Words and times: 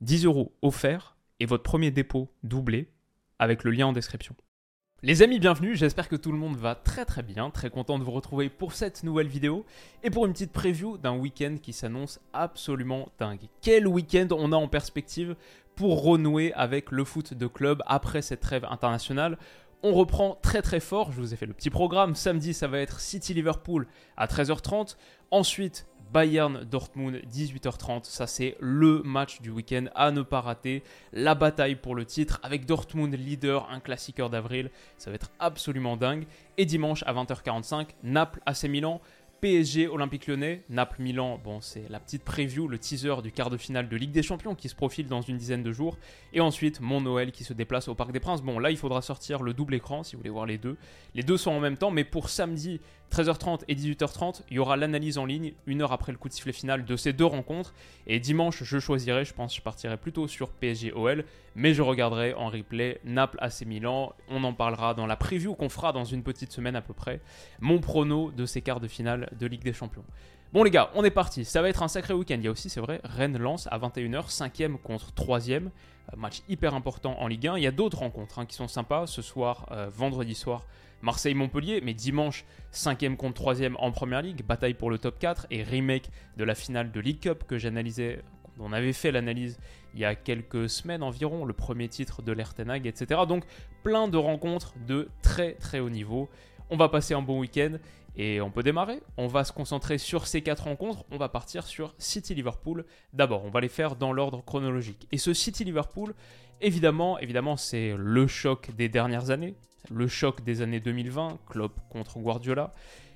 10 0.00 0.24
euros 0.24 0.54
offerts 0.62 1.16
et 1.40 1.46
votre 1.46 1.62
premier 1.62 1.90
dépôt 1.90 2.32
doublé 2.42 2.88
avec 3.38 3.64
le 3.64 3.70
lien 3.70 3.88
en 3.88 3.92
description. 3.92 4.34
Les 5.02 5.22
amis, 5.22 5.38
bienvenue, 5.38 5.76
j'espère 5.76 6.08
que 6.08 6.16
tout 6.16 6.32
le 6.32 6.38
monde 6.38 6.56
va 6.56 6.74
très 6.74 7.04
très 7.04 7.22
bien, 7.22 7.50
très 7.50 7.68
content 7.68 7.98
de 7.98 8.04
vous 8.04 8.10
retrouver 8.10 8.48
pour 8.48 8.72
cette 8.72 9.02
nouvelle 9.02 9.28
vidéo 9.28 9.64
et 10.02 10.10
pour 10.10 10.24
une 10.24 10.32
petite 10.32 10.52
preview 10.52 10.96
d'un 10.96 11.16
week-end 11.16 11.56
qui 11.62 11.74
s'annonce 11.74 12.18
absolument 12.32 13.10
dingue. 13.18 13.48
Quel 13.60 13.86
week-end 13.86 14.28
on 14.30 14.52
a 14.52 14.56
en 14.56 14.68
perspective 14.68 15.36
pour 15.74 16.02
renouer 16.02 16.52
avec 16.54 16.90
le 16.90 17.04
foot 17.04 17.34
de 17.34 17.46
club 17.46 17.82
après 17.86 18.22
cette 18.22 18.40
trêve 18.40 18.66
internationale? 18.70 19.36
On 19.82 19.92
reprend 19.92 20.38
très 20.42 20.62
très 20.62 20.80
fort, 20.80 21.12
je 21.12 21.20
vous 21.20 21.32
ai 21.32 21.36
fait 21.36 21.46
le 21.46 21.54
petit 21.54 21.70
programme, 21.70 22.14
samedi 22.14 22.52
ça 22.52 22.68
va 22.68 22.78
être 22.78 23.00
City 23.00 23.32
Liverpool 23.32 23.86
à 24.18 24.26
13h30, 24.26 24.96
ensuite 25.30 25.86
Bayern 26.12 26.64
Dortmund 26.64 27.20
18h30. 27.32 28.04
Ça 28.04 28.26
c'est 28.26 28.56
le 28.60 29.02
match 29.04 29.40
du 29.40 29.50
week-end 29.50 29.86
à 29.94 30.10
ne 30.10 30.22
pas 30.22 30.40
rater. 30.40 30.82
La 31.12 31.34
bataille 31.34 31.76
pour 31.76 31.94
le 31.94 32.04
titre 32.04 32.40
avec 32.42 32.66
Dortmund 32.66 33.14
leader, 33.14 33.68
un 33.70 33.80
classiqueur 33.80 34.30
d'avril. 34.30 34.70
Ça 34.98 35.10
va 35.10 35.14
être 35.14 35.30
absolument 35.38 35.96
dingue. 35.96 36.26
Et 36.58 36.66
dimanche 36.66 37.02
à 37.06 37.12
20h45, 37.12 37.88
Naples 38.02 38.40
AC 38.46 38.64
Milan. 38.64 39.00
PSG 39.40 39.88
Olympique 39.88 40.26
Lyonnais, 40.26 40.64
Naples-Milan, 40.68 41.40
bon 41.42 41.62
c'est 41.62 41.88
la 41.88 41.98
petite 41.98 42.22
preview, 42.24 42.68
le 42.68 42.78
teaser 42.78 43.22
du 43.22 43.32
quart 43.32 43.48
de 43.48 43.56
finale 43.56 43.88
de 43.88 43.96
Ligue 43.96 44.10
des 44.10 44.22
Champions 44.22 44.54
qui 44.54 44.68
se 44.68 44.74
profile 44.74 45.06
dans 45.06 45.22
une 45.22 45.38
dizaine 45.38 45.62
de 45.62 45.72
jours. 45.72 45.96
Et 46.34 46.40
ensuite 46.40 46.80
mon 46.80 47.00
Noël 47.00 47.32
qui 47.32 47.42
se 47.42 47.54
déplace 47.54 47.88
au 47.88 47.94
Parc 47.94 48.12
des 48.12 48.20
Princes. 48.20 48.42
Bon 48.42 48.58
là 48.58 48.70
il 48.70 48.76
faudra 48.76 49.00
sortir 49.00 49.42
le 49.42 49.54
double 49.54 49.74
écran 49.74 50.02
si 50.02 50.14
vous 50.14 50.20
voulez 50.20 50.30
voir 50.30 50.44
les 50.44 50.58
deux. 50.58 50.76
Les 51.14 51.22
deux 51.22 51.38
sont 51.38 51.52
en 51.52 51.60
même 51.60 51.78
temps, 51.78 51.90
mais 51.90 52.04
pour 52.04 52.28
samedi 52.28 52.80
13h30 53.10 53.62
et 53.68 53.74
18h30, 53.74 54.42
il 54.50 54.56
y 54.56 54.58
aura 54.58 54.76
l'analyse 54.76 55.18
en 55.18 55.24
ligne, 55.24 55.52
une 55.66 55.82
heure 55.82 55.92
après 55.92 56.12
le 56.12 56.18
coup 56.18 56.28
de 56.28 56.32
sifflet 56.32 56.52
final 56.52 56.84
de 56.84 56.96
ces 56.96 57.12
deux 57.12 57.24
rencontres. 57.24 57.74
Et 58.06 58.20
dimanche, 58.20 58.62
je 58.62 58.78
choisirai, 58.78 59.24
je 59.24 59.34
pense, 59.34 59.54
je 59.54 59.60
partirai 59.60 59.96
plutôt 59.96 60.28
sur 60.28 60.50
PSG 60.50 60.92
OL, 60.92 61.24
mais 61.56 61.74
je 61.74 61.82
regarderai 61.82 62.34
en 62.34 62.48
replay 62.48 63.00
Naples 63.04 63.38
AC 63.40 63.62
Milan. 63.66 64.12
On 64.28 64.44
en 64.44 64.52
parlera 64.52 64.94
dans 64.94 65.06
la 65.06 65.16
preview 65.16 65.54
qu'on 65.54 65.68
fera 65.68 65.92
dans 65.92 66.04
une 66.04 66.22
petite 66.22 66.52
semaine 66.52 66.76
à 66.76 66.82
peu 66.82 66.94
près. 66.94 67.20
Mon 67.60 67.80
prono 67.80 68.30
de 68.30 68.46
ces 68.46 68.62
quarts 68.62 68.80
de 68.80 68.88
finale 68.88 69.28
de 69.38 69.46
Ligue 69.46 69.64
des 69.64 69.72
Champions. 69.72 70.04
Bon 70.52 70.64
les 70.64 70.70
gars, 70.72 70.90
on 70.94 71.04
est 71.04 71.10
parti. 71.10 71.44
Ça 71.44 71.62
va 71.62 71.68
être 71.68 71.84
un 71.84 71.88
sacré 71.88 72.12
week-end. 72.12 72.34
Il 72.36 72.44
y 72.44 72.48
a 72.48 72.50
aussi, 72.50 72.70
c'est 72.70 72.80
vrai, 72.80 73.00
Rennes 73.04 73.38
lance 73.38 73.68
à 73.70 73.78
21h, 73.78 74.36
5e 74.36 74.78
contre 74.78 75.12
3e. 75.12 75.66
Euh, 76.12 76.16
match 76.16 76.42
hyper 76.48 76.74
important 76.74 77.16
en 77.20 77.28
Ligue 77.28 77.46
1. 77.46 77.56
Il 77.56 77.62
y 77.62 77.68
a 77.68 77.70
d'autres 77.70 77.98
rencontres 77.98 78.40
hein, 78.40 78.46
qui 78.46 78.56
sont 78.56 78.66
sympas. 78.66 79.06
Ce 79.06 79.22
soir, 79.22 79.66
euh, 79.70 79.88
vendredi 79.88 80.34
soir, 80.34 80.66
Marseille-Montpellier, 81.02 81.80
mais 81.82 81.94
dimanche, 81.94 82.44
5e 82.72 83.16
contre 83.16 83.42
3e 83.42 83.74
en 83.78 83.90
Première 83.90 84.22
Ligue, 84.22 84.44
bataille 84.44 84.74
pour 84.74 84.90
le 84.90 84.98
top 84.98 85.18
4 85.18 85.46
et 85.50 85.62
remake 85.62 86.10
de 86.36 86.44
la 86.44 86.54
finale 86.54 86.92
de 86.92 87.00
League 87.00 87.20
Cup 87.20 87.44
que 87.46 87.58
j'analysais, 87.58 88.22
on 88.58 88.72
avait 88.72 88.92
fait 88.92 89.10
l'analyse 89.10 89.58
il 89.94 90.00
y 90.00 90.04
a 90.04 90.14
quelques 90.14 90.68
semaines 90.68 91.02
environ, 91.02 91.44
le 91.44 91.52
premier 91.52 91.88
titre 91.88 92.22
de 92.22 92.32
l'Ertenag, 92.32 92.86
etc. 92.86 93.22
Donc 93.26 93.44
plein 93.82 94.08
de 94.08 94.16
rencontres 94.16 94.74
de 94.86 95.08
très 95.22 95.54
très 95.54 95.80
haut 95.80 95.90
niveau. 95.90 96.28
On 96.70 96.76
va 96.76 96.88
passer 96.88 97.14
un 97.14 97.22
bon 97.22 97.40
week-end 97.40 97.76
et 98.16 98.40
on 98.40 98.50
peut 98.50 98.62
démarrer. 98.62 99.00
On 99.16 99.26
va 99.26 99.44
se 99.44 99.52
concentrer 99.52 99.98
sur 99.98 100.26
ces 100.26 100.42
quatre 100.42 100.64
rencontres. 100.64 101.04
On 101.10 101.16
va 101.16 101.28
partir 101.28 101.66
sur 101.66 101.94
City-Liverpool. 101.98 102.84
D'abord, 103.12 103.44
on 103.44 103.50
va 103.50 103.60
les 103.60 103.68
faire 103.68 103.96
dans 103.96 104.12
l'ordre 104.12 104.44
chronologique. 104.44 105.06
Et 105.12 105.18
ce 105.18 105.34
City-Liverpool, 105.34 106.14
évidemment, 106.60 107.18
évidemment, 107.18 107.56
c'est 107.56 107.94
le 107.96 108.26
choc 108.26 108.70
des 108.76 108.88
dernières 108.88 109.30
années 109.30 109.54
le 109.88 110.08
choc 110.08 110.42
des 110.42 110.62
années 110.62 110.80
2020, 110.80 111.38
Klopp 111.48 111.80
contre 111.88 112.18
Guardiola. 112.18 112.72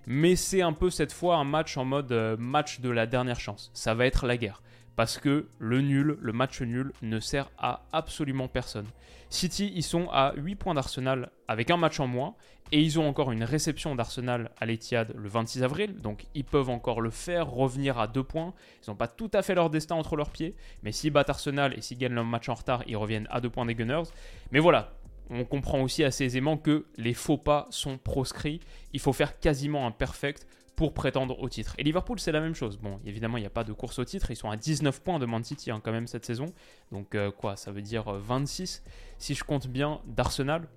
Mais 0.06 0.36
c'est 0.36 0.62
un 0.62 0.72
peu 0.72 0.90
cette 0.90 1.12
fois 1.12 1.36
un 1.36 1.44
match 1.44 1.76
en 1.76 1.84
mode 1.84 2.12
euh, 2.12 2.36
match 2.36 2.80
de 2.80 2.90
la 2.90 3.06
dernière 3.06 3.40
chance. 3.40 3.70
Ça 3.74 3.94
va 3.94 4.06
être 4.06 4.26
la 4.26 4.36
guerre. 4.36 4.62
Parce 4.96 5.18
que 5.18 5.48
le 5.58 5.80
nul, 5.80 6.16
le 6.20 6.32
match 6.32 6.60
nul, 6.60 6.92
ne 7.02 7.18
sert 7.20 7.50
à 7.58 7.84
absolument 7.92 8.48
personne. 8.48 8.86
City, 9.28 9.72
ils 9.74 9.82
sont 9.82 10.08
à 10.12 10.32
8 10.36 10.54
points 10.54 10.74
d'Arsenal 10.74 11.30
avec 11.48 11.70
un 11.70 11.76
match 11.76 11.98
en 12.00 12.06
moins. 12.06 12.34
Et 12.72 12.80
ils 12.80 12.98
ont 12.98 13.06
encore 13.06 13.30
une 13.30 13.44
réception 13.44 13.94
d'Arsenal 13.94 14.50
à 14.58 14.66
l'Etihad 14.66 15.14
le 15.16 15.28
26 15.28 15.62
avril. 15.62 15.96
Donc 16.00 16.24
ils 16.34 16.44
peuvent 16.44 16.70
encore 16.70 17.00
le 17.00 17.10
faire, 17.10 17.50
revenir 17.50 17.98
à 17.98 18.06
2 18.06 18.22
points. 18.22 18.54
Ils 18.82 18.90
n'ont 18.90 18.96
pas 18.96 19.06
tout 19.06 19.30
à 19.34 19.42
fait 19.42 19.54
leur 19.54 19.68
destin 19.68 19.96
entre 19.96 20.16
leurs 20.16 20.30
pieds. 20.30 20.54
Mais 20.82 20.90
s'ils 20.90 21.12
battent 21.12 21.30
Arsenal 21.30 21.74
et 21.76 21.82
s'ils 21.82 21.98
gagnent 21.98 22.14
leur 22.14 22.24
match 22.24 22.48
en 22.48 22.54
retard, 22.54 22.82
ils 22.86 22.96
reviennent 22.96 23.28
à 23.30 23.40
2 23.40 23.50
points 23.50 23.66
des 23.66 23.74
Gunners. 23.74 24.04
Mais 24.50 24.60
voilà, 24.60 24.92
on 25.30 25.44
comprend 25.44 25.80
aussi 25.82 26.04
assez 26.04 26.24
aisément 26.24 26.56
que 26.56 26.86
les 26.96 27.14
faux 27.14 27.38
pas 27.38 27.66
sont 27.70 27.98
proscrits. 27.98 28.60
Il 28.92 29.00
faut 29.00 29.12
faire 29.12 29.38
quasiment 29.38 29.86
un 29.86 29.90
perfect 29.90 30.46
pour 30.76 30.94
prétendre 30.94 31.38
au 31.40 31.48
titre. 31.48 31.74
Et 31.78 31.82
Liverpool, 31.82 32.18
c'est 32.18 32.32
la 32.32 32.40
même 32.40 32.54
chose. 32.54 32.78
Bon, 32.78 33.00
évidemment, 33.04 33.38
il 33.38 33.42
n'y 33.42 33.46
a 33.46 33.50
pas 33.50 33.64
de 33.64 33.72
course 33.72 33.98
au 33.98 34.04
titre. 34.04 34.30
Ils 34.30 34.36
sont 34.36 34.50
à 34.50 34.56
19 34.56 35.02
points 35.02 35.18
de 35.18 35.26
Man 35.26 35.44
City 35.44 35.70
hein, 35.70 35.80
quand 35.82 35.92
même 35.92 36.06
cette 36.06 36.24
saison. 36.24 36.46
Donc 36.90 37.14
euh, 37.14 37.30
quoi, 37.30 37.56
ça 37.56 37.70
veut 37.70 37.82
dire 37.82 38.04
26 38.12 38.82
euh, 38.84 38.90
si 39.18 39.34
je 39.34 39.44
compte 39.44 39.66
bien 39.68 40.00
d'Arsenal. 40.06 40.68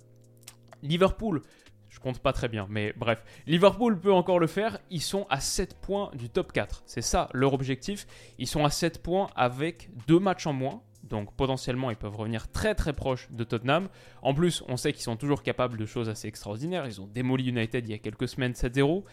Liverpool, 0.82 1.42
je 1.88 1.98
compte 2.00 2.20
pas 2.20 2.32
très 2.32 2.48
bien, 2.48 2.66
mais 2.68 2.92
bref. 2.96 3.24
Liverpool 3.46 3.98
peut 3.98 4.12
encore 4.12 4.38
le 4.38 4.46
faire. 4.46 4.78
Ils 4.90 5.02
sont 5.02 5.26
à 5.30 5.40
7 5.40 5.80
points 5.80 6.10
du 6.14 6.28
top 6.28 6.52
4. 6.52 6.82
C'est 6.86 7.02
ça 7.02 7.28
leur 7.32 7.54
objectif. 7.54 8.06
Ils 8.38 8.46
sont 8.46 8.64
à 8.64 8.70
7 8.70 9.02
points 9.02 9.28
avec 9.34 9.90
deux 10.06 10.18
matchs 10.20 10.46
en 10.46 10.52
moins. 10.52 10.82
Donc 11.02 11.34
potentiellement, 11.34 11.90
ils 11.90 11.96
peuvent 11.96 12.16
revenir 12.16 12.50
très 12.50 12.74
très 12.74 12.92
proches 12.92 13.28
de 13.30 13.42
Tottenham. 13.44 13.88
En 14.22 14.34
plus, 14.34 14.62
on 14.68 14.76
sait 14.76 14.92
qu'ils 14.92 15.02
sont 15.02 15.16
toujours 15.16 15.42
capables 15.42 15.78
de 15.78 15.86
choses 15.86 16.08
assez 16.08 16.28
extraordinaires. 16.28 16.86
Ils 16.86 17.00
ont 17.00 17.06
démoli 17.06 17.48
United 17.48 17.86
il 17.86 17.90
y 17.90 17.94
a 17.94 17.98
quelques 17.98 18.28
semaines 18.28 18.52
7-0. 18.52 19.04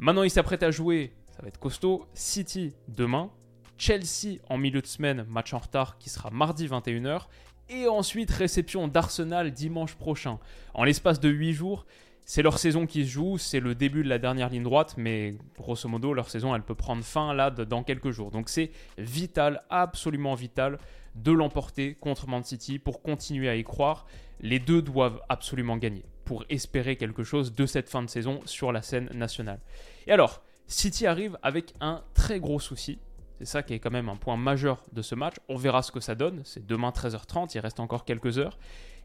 Maintenant, 0.00 0.22
ils 0.22 0.30
s'apprêtent 0.30 0.62
à 0.62 0.70
jouer, 0.70 1.12
ça 1.36 1.42
va 1.42 1.48
être 1.48 1.60
costaud, 1.60 2.06
City 2.14 2.72
demain, 2.88 3.30
Chelsea 3.76 4.38
en 4.48 4.56
milieu 4.56 4.80
de 4.80 4.86
semaine, 4.86 5.26
match 5.28 5.52
en 5.52 5.58
retard 5.58 5.98
qui 5.98 6.08
sera 6.08 6.30
mardi 6.30 6.66
21h. 6.66 7.26
Et 7.68 7.86
ensuite, 7.86 8.30
réception 8.30 8.88
d'Arsenal 8.88 9.50
dimanche 9.50 9.96
prochain. 9.96 10.38
En 10.72 10.84
l'espace 10.84 11.20
de 11.20 11.28
8 11.28 11.52
jours, 11.52 11.84
c'est 12.24 12.40
leur 12.40 12.58
saison 12.58 12.86
qui 12.86 13.04
se 13.04 13.10
joue, 13.10 13.36
c'est 13.36 13.60
le 13.60 13.74
début 13.74 14.02
de 14.02 14.08
la 14.08 14.18
dernière 14.18 14.48
ligne 14.48 14.62
droite, 14.62 14.94
mais 14.96 15.34
grosso 15.58 15.86
modo, 15.86 16.14
leur 16.14 16.30
saison, 16.30 16.54
elle 16.54 16.62
peut 16.62 16.74
prendre 16.74 17.04
fin 17.04 17.34
là 17.34 17.50
dans 17.50 17.82
quelques 17.82 18.10
jours. 18.10 18.30
Donc 18.30 18.48
c'est 18.48 18.70
vital, 18.96 19.62
absolument 19.68 20.34
vital 20.34 20.78
de 21.14 21.30
l'emporter 21.30 21.94
contre 21.94 22.26
Man 22.26 22.42
City 22.42 22.78
pour 22.78 23.02
continuer 23.02 23.50
à 23.50 23.54
y 23.54 23.64
croire. 23.64 24.06
Les 24.40 24.60
deux 24.60 24.80
doivent 24.80 25.20
absolument 25.28 25.76
gagner 25.76 26.04
pour 26.24 26.44
espérer 26.48 26.96
quelque 26.96 27.24
chose 27.24 27.54
de 27.54 27.66
cette 27.66 27.88
fin 27.88 28.02
de 28.02 28.10
saison 28.10 28.40
sur 28.44 28.72
la 28.72 28.82
scène 28.82 29.08
nationale. 29.12 29.60
Et 30.06 30.12
alors, 30.12 30.42
City 30.66 31.06
arrive 31.06 31.38
avec 31.42 31.74
un 31.80 32.02
très 32.14 32.38
gros 32.38 32.60
souci. 32.60 32.98
C'est 33.38 33.46
ça 33.46 33.62
qui 33.62 33.74
est 33.74 33.78
quand 33.78 33.90
même 33.90 34.08
un 34.08 34.16
point 34.16 34.36
majeur 34.36 34.82
de 34.92 35.02
ce 35.02 35.14
match. 35.14 35.36
On 35.48 35.56
verra 35.56 35.82
ce 35.82 35.90
que 35.90 36.00
ça 36.00 36.14
donne. 36.14 36.42
C'est 36.44 36.66
demain 36.66 36.90
13h30, 36.90 37.52
il 37.54 37.60
reste 37.60 37.80
encore 37.80 38.04
quelques 38.04 38.38
heures. 38.38 38.58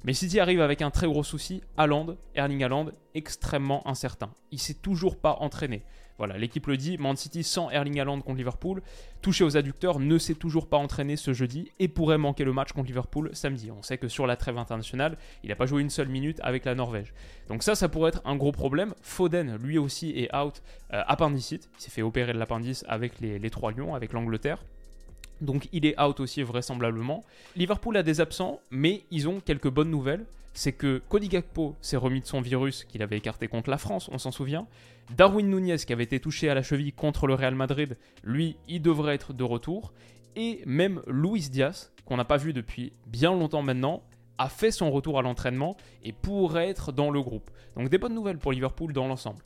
Mais 0.04 0.14
City 0.14 0.40
arrive 0.40 0.62
avec 0.62 0.81
un 0.81 0.92
très 0.92 1.08
gros 1.08 1.24
souci. 1.24 1.64
Haaland, 1.78 2.18
Erling 2.36 2.64
Haaland, 2.64 2.92
extrêmement 3.14 3.88
incertain. 3.88 4.31
Il 4.52 4.59
s'est 4.59 4.75
toujours 4.75 5.18
pas 5.18 5.38
entraîné. 5.40 5.84
Voilà, 6.18 6.38
l'équipe 6.38 6.66
le 6.68 6.78
dit, 6.78 6.98
Man 6.98 7.16
City 7.16 7.44
sans 7.44 7.70
Erling 7.70 8.00
Haaland 8.00 8.22
contre 8.22 8.38
Liverpool, 8.38 8.81
touché 9.22 9.44
aux 9.44 9.58
adducteurs, 9.58 10.00
ne 10.00 10.18
s'est 10.18 10.36
toujours 10.36 10.68
pas 10.68 10.78
entraîné 10.78 11.18
ce 11.18 11.34
jeudi 11.34 11.72
et 11.80 11.88
pourrait 11.88 12.18
manquer 12.18 12.46
le 12.46 12.53
match 12.53 12.72
contre 12.72 12.88
Liverpool 12.88 13.30
samedi. 13.34 13.70
On 13.72 13.81
sait 13.81 13.98
que 13.98 14.08
sur 14.08 14.25
la 14.25 14.38
trêve 14.38 14.58
internationale, 14.58 15.18
il 15.44 15.50
n'a 15.50 15.56
pas 15.56 15.66
joué 15.66 15.81
une 15.81 15.90
seule 15.90 16.08
minute 16.08 16.40
avec 16.42 16.66
la 16.66 16.75
Norvège. 16.75 17.14
Donc 17.50 17.64
ça, 17.64 17.75
ça 17.75 17.90
pourrait 17.90 18.09
être 18.09 18.22
un 18.25 18.36
gros 18.36 18.52
problème. 18.52 18.94
Foden, 19.02 19.58
lui 19.58 19.78
aussi, 19.78 20.12
est 20.12 20.34
out 20.36 20.62
euh, 20.94 21.04
appendicite. 21.08 21.70
Il 21.78 21.81
s'est 21.81 21.92
fait 21.92 22.02
opérer 22.02 22.34
de 22.34 22.40
l'appendice 22.40 22.86
avec 22.88 23.20
les, 23.20 23.40
les 23.40 23.50
trois 23.50 23.72
lions, 23.72 23.94
avec 23.94 24.14
l'Angleterre. 24.14 24.64
Donc 25.41 25.68
il 25.72 25.85
est 25.85 26.00
out 26.00 26.19
aussi 26.19 26.41
vraisemblablement. 26.44 27.23
Liverpool 27.56 27.97
a 27.97 28.03
des 28.03 28.22
absents, 28.22 28.59
mais 28.72 29.03
ils 29.12 29.28
ont 29.28 29.40
quelques 29.40 29.69
bonnes 29.69 29.91
nouvelles 29.91 30.25
c'est 30.56 30.72
que 30.72 31.01
Cody 31.09 31.28
Gakpo 31.28 31.75
s'est 31.81 31.97
remis 31.97 32.22
de 32.22 32.25
son 32.25 32.41
virus 32.41 32.85
qu'il 32.85 33.03
avait 33.03 33.18
écarté 33.18 33.47
contre 33.47 33.69
la 33.69 33.78
France, 33.78 34.09
on 34.12 34.18
s'en 34.18 34.31
souvient. 34.31 34.68
Darwin 35.16 35.47
Nunez, 35.47 35.78
qui 35.78 35.94
avait 35.94 36.06
été 36.06 36.19
touché 36.19 36.50
à 36.50 36.56
la 36.56 36.63
cheville 36.63 36.94
contre 36.94 37.28
le 37.28 37.35
Real 37.35 37.53
Madrid, 37.53 37.97
lui, 38.24 38.56
il 38.68 38.81
devrait 38.81 39.16
être 39.16 39.34
de 39.34 39.44
retour. 39.44 39.94
Et 40.35 40.62
même 40.66 41.01
Luis 41.07 41.50
Diaz, 41.50 41.91
qu'on 42.06 42.18
n'a 42.18 42.25
pas 42.25 42.38
vu 42.38 42.53
depuis 42.53 42.94
bien 43.06 43.31
longtemps 43.31 43.62
maintenant, 43.62 44.01
a 44.38 44.50
fait 44.50 44.71
son 44.71 44.92
retour 44.92 45.19
à 45.19 45.21
l'entraînement 45.21 45.77
et 46.04 46.13
pourrait 46.13 46.69
être 46.69 46.92
dans 46.92 47.12
le 47.12 47.21
groupe. 47.21 47.51
Donc 47.75 47.89
des 47.89 47.98
bonnes 47.98 48.15
nouvelles 48.15 48.38
pour 48.38 48.51
Liverpool 48.51 48.94
dans 48.94 49.07
l'ensemble. 49.07 49.44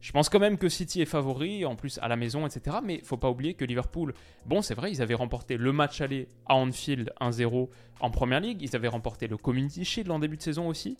Je 0.00 0.12
pense 0.12 0.28
quand 0.28 0.38
même 0.38 0.58
que 0.58 0.68
City 0.68 1.02
est 1.02 1.06
favori, 1.06 1.64
en 1.64 1.74
plus 1.74 1.98
à 2.00 2.08
la 2.08 2.16
maison, 2.16 2.46
etc. 2.46 2.76
Mais 2.84 2.96
il 2.96 3.04
faut 3.04 3.16
pas 3.16 3.30
oublier 3.30 3.54
que 3.54 3.64
Liverpool, 3.64 4.14
bon, 4.46 4.62
c'est 4.62 4.74
vrai, 4.74 4.92
ils 4.92 5.02
avaient 5.02 5.14
remporté 5.14 5.56
le 5.56 5.72
match 5.72 6.00
aller 6.00 6.28
à 6.46 6.54
Anfield 6.54 7.12
1-0 7.20 7.68
en 8.00 8.10
Première 8.10 8.40
Ligue, 8.40 8.62
ils 8.62 8.76
avaient 8.76 8.88
remporté 8.88 9.26
le 9.26 9.36
Community 9.36 9.84
Shield 9.84 10.10
en 10.10 10.20
début 10.20 10.36
de 10.36 10.42
saison 10.42 10.68
aussi. 10.68 10.96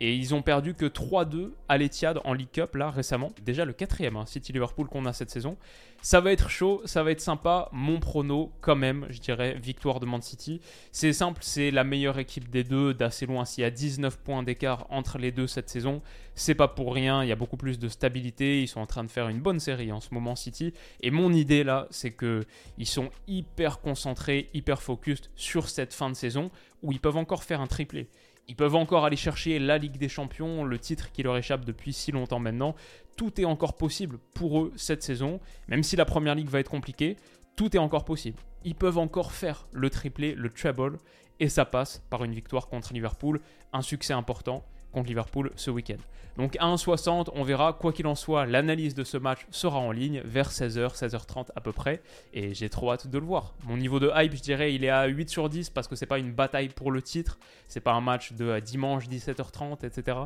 Et 0.00 0.14
ils 0.14 0.34
ont 0.34 0.42
perdu 0.42 0.74
que 0.74 0.86
3-2 0.86 1.50
à 1.68 1.76
l'Etihad 1.76 2.20
en 2.24 2.32
League 2.32 2.50
Cup, 2.52 2.76
là, 2.76 2.90
récemment. 2.90 3.32
Déjà 3.44 3.64
le 3.64 3.72
quatrième, 3.72 4.16
hein, 4.16 4.26
City-Liverpool 4.26 4.88
qu'on 4.88 5.06
a 5.06 5.12
cette 5.12 5.30
saison. 5.30 5.56
Ça 6.00 6.20
va 6.20 6.30
être 6.30 6.48
chaud, 6.48 6.80
ça 6.84 7.02
va 7.02 7.10
être 7.10 7.20
sympa. 7.20 7.68
Mon 7.72 7.98
prono, 7.98 8.52
quand 8.60 8.76
même, 8.76 9.06
je 9.10 9.18
dirais, 9.18 9.58
victoire 9.60 9.98
de 9.98 10.06
Man 10.06 10.22
City. 10.22 10.60
C'est 10.92 11.12
simple, 11.12 11.40
c'est 11.42 11.72
la 11.72 11.82
meilleure 11.82 12.20
équipe 12.20 12.48
des 12.48 12.62
deux, 12.62 12.94
d'assez 12.94 13.26
loin. 13.26 13.44
S'il 13.44 13.62
y 13.62 13.64
a 13.64 13.70
19 13.70 14.18
points 14.18 14.44
d'écart 14.44 14.86
entre 14.90 15.18
les 15.18 15.32
deux 15.32 15.48
cette 15.48 15.68
saison, 15.68 16.00
c'est 16.36 16.54
pas 16.54 16.68
pour 16.68 16.94
rien. 16.94 17.24
Il 17.24 17.28
y 17.28 17.32
a 17.32 17.36
beaucoup 17.36 17.56
plus 17.56 17.80
de 17.80 17.88
stabilité. 17.88 18.62
Ils 18.62 18.68
sont 18.68 18.80
en 18.80 18.86
train 18.86 19.02
de 19.02 19.10
faire 19.10 19.28
une 19.28 19.40
bonne 19.40 19.58
série 19.58 19.90
en 19.90 20.00
ce 20.00 20.14
moment, 20.14 20.36
City. 20.36 20.72
Et 21.00 21.10
mon 21.10 21.32
idée, 21.32 21.64
là, 21.64 21.88
c'est 21.90 22.12
que 22.12 22.44
ils 22.78 22.86
sont 22.86 23.10
hyper 23.26 23.80
concentrés, 23.80 24.48
hyper 24.54 24.80
focus 24.80 25.22
sur 25.34 25.68
cette 25.68 25.92
fin 25.92 26.08
de 26.08 26.14
saison 26.14 26.52
où 26.82 26.92
ils 26.92 27.00
peuvent 27.00 27.16
encore 27.16 27.42
faire 27.42 27.60
un 27.60 27.66
triplé. 27.66 28.08
Ils 28.48 28.56
peuvent 28.56 28.74
encore 28.74 29.04
aller 29.04 29.16
chercher 29.16 29.58
la 29.58 29.76
Ligue 29.76 29.98
des 29.98 30.08
Champions, 30.08 30.64
le 30.64 30.78
titre 30.78 31.12
qui 31.12 31.22
leur 31.22 31.36
échappe 31.36 31.66
depuis 31.66 31.92
si 31.92 32.12
longtemps 32.12 32.38
maintenant. 32.38 32.74
Tout 33.16 33.38
est 33.40 33.44
encore 33.44 33.76
possible 33.76 34.18
pour 34.34 34.62
eux 34.62 34.72
cette 34.74 35.02
saison. 35.02 35.38
Même 35.68 35.82
si 35.82 35.96
la 35.96 36.06
Première 36.06 36.34
Ligue 36.34 36.48
va 36.48 36.60
être 36.60 36.70
compliquée, 36.70 37.16
tout 37.56 37.76
est 37.76 37.80
encore 37.80 38.06
possible. 38.06 38.38
Ils 38.64 38.74
peuvent 38.74 38.98
encore 38.98 39.32
faire 39.32 39.68
le 39.72 39.90
triplé, 39.90 40.34
le 40.34 40.48
treble, 40.48 40.96
et 41.40 41.48
ça 41.48 41.66
passe 41.66 42.02
par 42.08 42.24
une 42.24 42.32
victoire 42.32 42.68
contre 42.68 42.94
Liverpool, 42.94 43.40
un 43.72 43.82
succès 43.82 44.14
important 44.14 44.64
contre 44.92 45.08
Liverpool 45.08 45.52
ce 45.56 45.70
week-end. 45.70 45.98
Donc 46.38 46.56
à 46.60 46.66
1,60, 46.66 47.30
on 47.34 47.42
verra, 47.42 47.72
quoi 47.72 47.92
qu'il 47.92 48.06
en 48.06 48.14
soit, 48.14 48.46
l'analyse 48.46 48.94
de 48.94 49.02
ce 49.02 49.16
match 49.16 49.40
sera 49.50 49.80
en 49.80 49.90
ligne 49.90 50.22
vers 50.24 50.50
16h, 50.50 50.96
16h30 50.96 51.48
à 51.56 51.60
peu 51.60 51.72
près, 51.72 52.00
et 52.32 52.54
j'ai 52.54 52.68
trop 52.68 52.92
hâte 52.92 53.08
de 53.08 53.18
le 53.18 53.24
voir. 53.24 53.54
Mon 53.64 53.76
niveau 53.76 53.98
de 53.98 54.08
hype, 54.14 54.36
je 54.36 54.42
dirais, 54.42 54.72
il 54.72 54.84
est 54.84 54.88
à 54.88 55.06
8 55.06 55.28
sur 55.28 55.48
10 55.48 55.70
parce 55.70 55.88
que 55.88 55.96
c'est 55.96 56.06
pas 56.06 56.20
une 56.20 56.32
bataille 56.32 56.68
pour 56.68 56.92
le 56.92 57.02
titre, 57.02 57.40
c'est 57.66 57.80
pas 57.80 57.92
un 57.92 58.00
match 58.00 58.34
de 58.34 58.44
euh, 58.44 58.60
dimanche 58.60 59.08
17h30, 59.08 59.84
etc. 59.84 60.16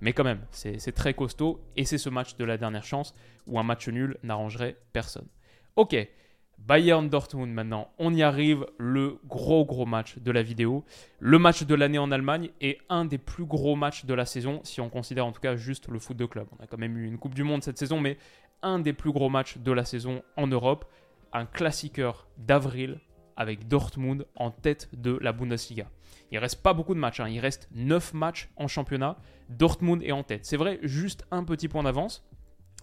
Mais 0.00 0.14
quand 0.14 0.24
même, 0.24 0.40
c'est 0.50 0.94
très 0.94 1.12
costaud, 1.12 1.60
et 1.76 1.84
c'est 1.84 1.98
ce 1.98 2.08
match 2.08 2.36
de 2.36 2.44
la 2.46 2.56
dernière 2.56 2.84
chance 2.84 3.14
où 3.46 3.58
un 3.58 3.62
match 3.62 3.88
nul 3.88 4.16
n'arrangerait 4.22 4.76
personne. 4.94 5.26
Ok, 5.76 5.94
Bayern 6.58 7.08
Dortmund 7.08 7.52
maintenant, 7.52 7.90
on 7.98 8.12
y 8.12 8.22
arrive, 8.22 8.66
le 8.76 9.18
gros 9.26 9.64
gros 9.64 9.86
match 9.86 10.18
de 10.18 10.30
la 10.30 10.42
vidéo. 10.42 10.84
Le 11.18 11.38
match 11.38 11.62
de 11.62 11.74
l'année 11.74 11.98
en 11.98 12.10
Allemagne 12.10 12.50
est 12.60 12.78
un 12.88 13.04
des 13.04 13.16
plus 13.16 13.46
gros 13.46 13.74
matchs 13.74 14.04
de 14.04 14.12
la 14.12 14.26
saison, 14.26 14.60
si 14.64 14.80
on 14.80 14.90
considère 14.90 15.24
en 15.24 15.32
tout 15.32 15.40
cas 15.40 15.56
juste 15.56 15.88
le 15.88 15.98
foot 15.98 16.16
de 16.16 16.26
club. 16.26 16.46
On 16.58 16.62
a 16.62 16.66
quand 16.66 16.76
même 16.76 16.98
eu 16.98 17.06
une 17.06 17.18
Coupe 17.18 17.34
du 17.34 17.42
Monde 17.42 17.62
cette 17.62 17.78
saison, 17.78 18.00
mais 18.00 18.18
un 18.62 18.80
des 18.80 18.92
plus 18.92 19.12
gros 19.12 19.30
matchs 19.30 19.58
de 19.58 19.72
la 19.72 19.84
saison 19.84 20.22
en 20.36 20.46
Europe. 20.46 20.84
Un 21.32 21.46
classiqueur 21.46 22.26
d'avril 22.36 23.00
avec 23.36 23.68
Dortmund 23.68 24.26
en 24.34 24.50
tête 24.50 24.88
de 24.92 25.16
la 25.22 25.32
Bundesliga. 25.32 25.86
Il 26.32 26.38
reste 26.38 26.62
pas 26.62 26.74
beaucoup 26.74 26.94
de 26.94 26.98
matchs, 26.98 27.20
hein. 27.20 27.28
il 27.28 27.38
reste 27.38 27.68
9 27.72 28.12
matchs 28.12 28.50
en 28.56 28.66
championnat. 28.66 29.16
Dortmund 29.48 30.02
est 30.02 30.12
en 30.12 30.24
tête. 30.24 30.44
C'est 30.44 30.56
vrai, 30.56 30.78
juste 30.82 31.24
un 31.30 31.44
petit 31.44 31.68
point 31.68 31.84
d'avance, 31.84 32.28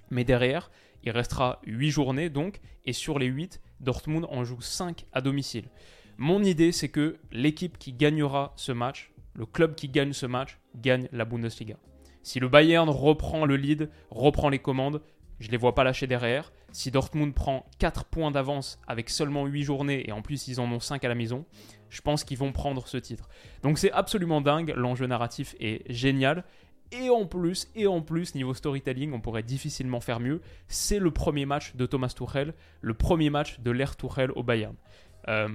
mais 0.10 0.24
derrière, 0.24 0.72
il 1.04 1.12
restera 1.12 1.60
8 1.66 1.92
journées 1.92 2.30
donc, 2.30 2.62
et 2.86 2.94
sur 2.94 3.20
les 3.20 3.28
8, 3.28 3.62
Dortmund 3.80 4.26
en 4.30 4.44
joue 4.44 4.62
5 4.62 5.06
à 5.14 5.22
domicile. 5.22 5.70
Mon 6.18 6.44
idée, 6.44 6.72
c'est 6.72 6.90
que 6.90 7.18
l'équipe 7.32 7.78
qui 7.78 7.94
gagnera 7.94 8.54
ce 8.56 8.72
match, 8.72 9.12
le 9.34 9.46
club 9.46 9.76
qui 9.76 9.90
gagne 9.90 10.14
ce 10.14 10.26
match, 10.26 10.60
gagne 10.76 11.10
la 11.12 11.26
Bundesliga. 11.26 11.76
Si 12.24 12.40
le 12.40 12.48
Bayern 12.48 12.90
reprend 12.90 13.46
le 13.46 13.58
lead, 13.58 13.90
reprend 14.10 14.50
les 14.50 14.60
commandes, 14.60 15.02
je 15.40 15.48
ne 15.48 15.52
les 15.52 15.58
vois 15.58 15.76
pas 15.76 15.84
lâcher 15.84 16.08
derrière. 16.08 16.54
Si 16.72 16.92
Dortmund 16.92 17.34
prend 17.34 17.66
4 17.80 18.06
points 18.06 18.32
d'avance 18.32 18.80
avec 18.88 19.10
seulement 19.10 19.46
8 19.46 19.64
journées 19.64 20.08
et 20.08 20.12
en 20.12 20.22
plus 20.22 20.48
ils 20.48 20.60
en 20.60 20.72
ont 20.72 20.80
5 20.80 21.04
à 21.04 21.08
la 21.08 21.16
maison, 21.16 21.46
je 21.90 22.02
pense 22.02 22.24
qu'ils 22.24 22.38
vont 22.38 22.52
prendre 22.52 22.88
ce 22.88 22.98
titre. 22.98 23.30
Donc 23.62 23.78
c'est 23.78 23.92
absolument 23.92 24.42
dingue, 24.42 24.74
l'enjeu 24.76 25.08
narratif 25.08 25.56
est 25.60 25.84
génial. 25.92 26.44
Et 26.92 27.10
en 27.10 27.26
plus, 27.26 27.68
et 27.76 27.88
en 27.88 28.02
plus, 28.02 28.36
niveau 28.36 28.54
storytelling, 28.54 29.14
on 29.14 29.20
pourrait 29.20 29.44
difficilement 29.44 30.00
faire 30.00 30.20
mieux. 30.20 30.42
C'est 30.68 31.00
le 31.00 31.12
premier 31.12 31.46
match 31.46 31.76
de 31.76 31.86
Thomas 31.86 32.14
Tuchel, 32.16 32.54
le 32.82 32.94
premier 32.94 33.30
match 33.30 33.60
de 33.60 33.72
l'ère 33.72 33.96
Tuchel 33.96 34.32
au 34.32 34.44
Bayern. 34.44 34.76
Euh, 35.28 35.50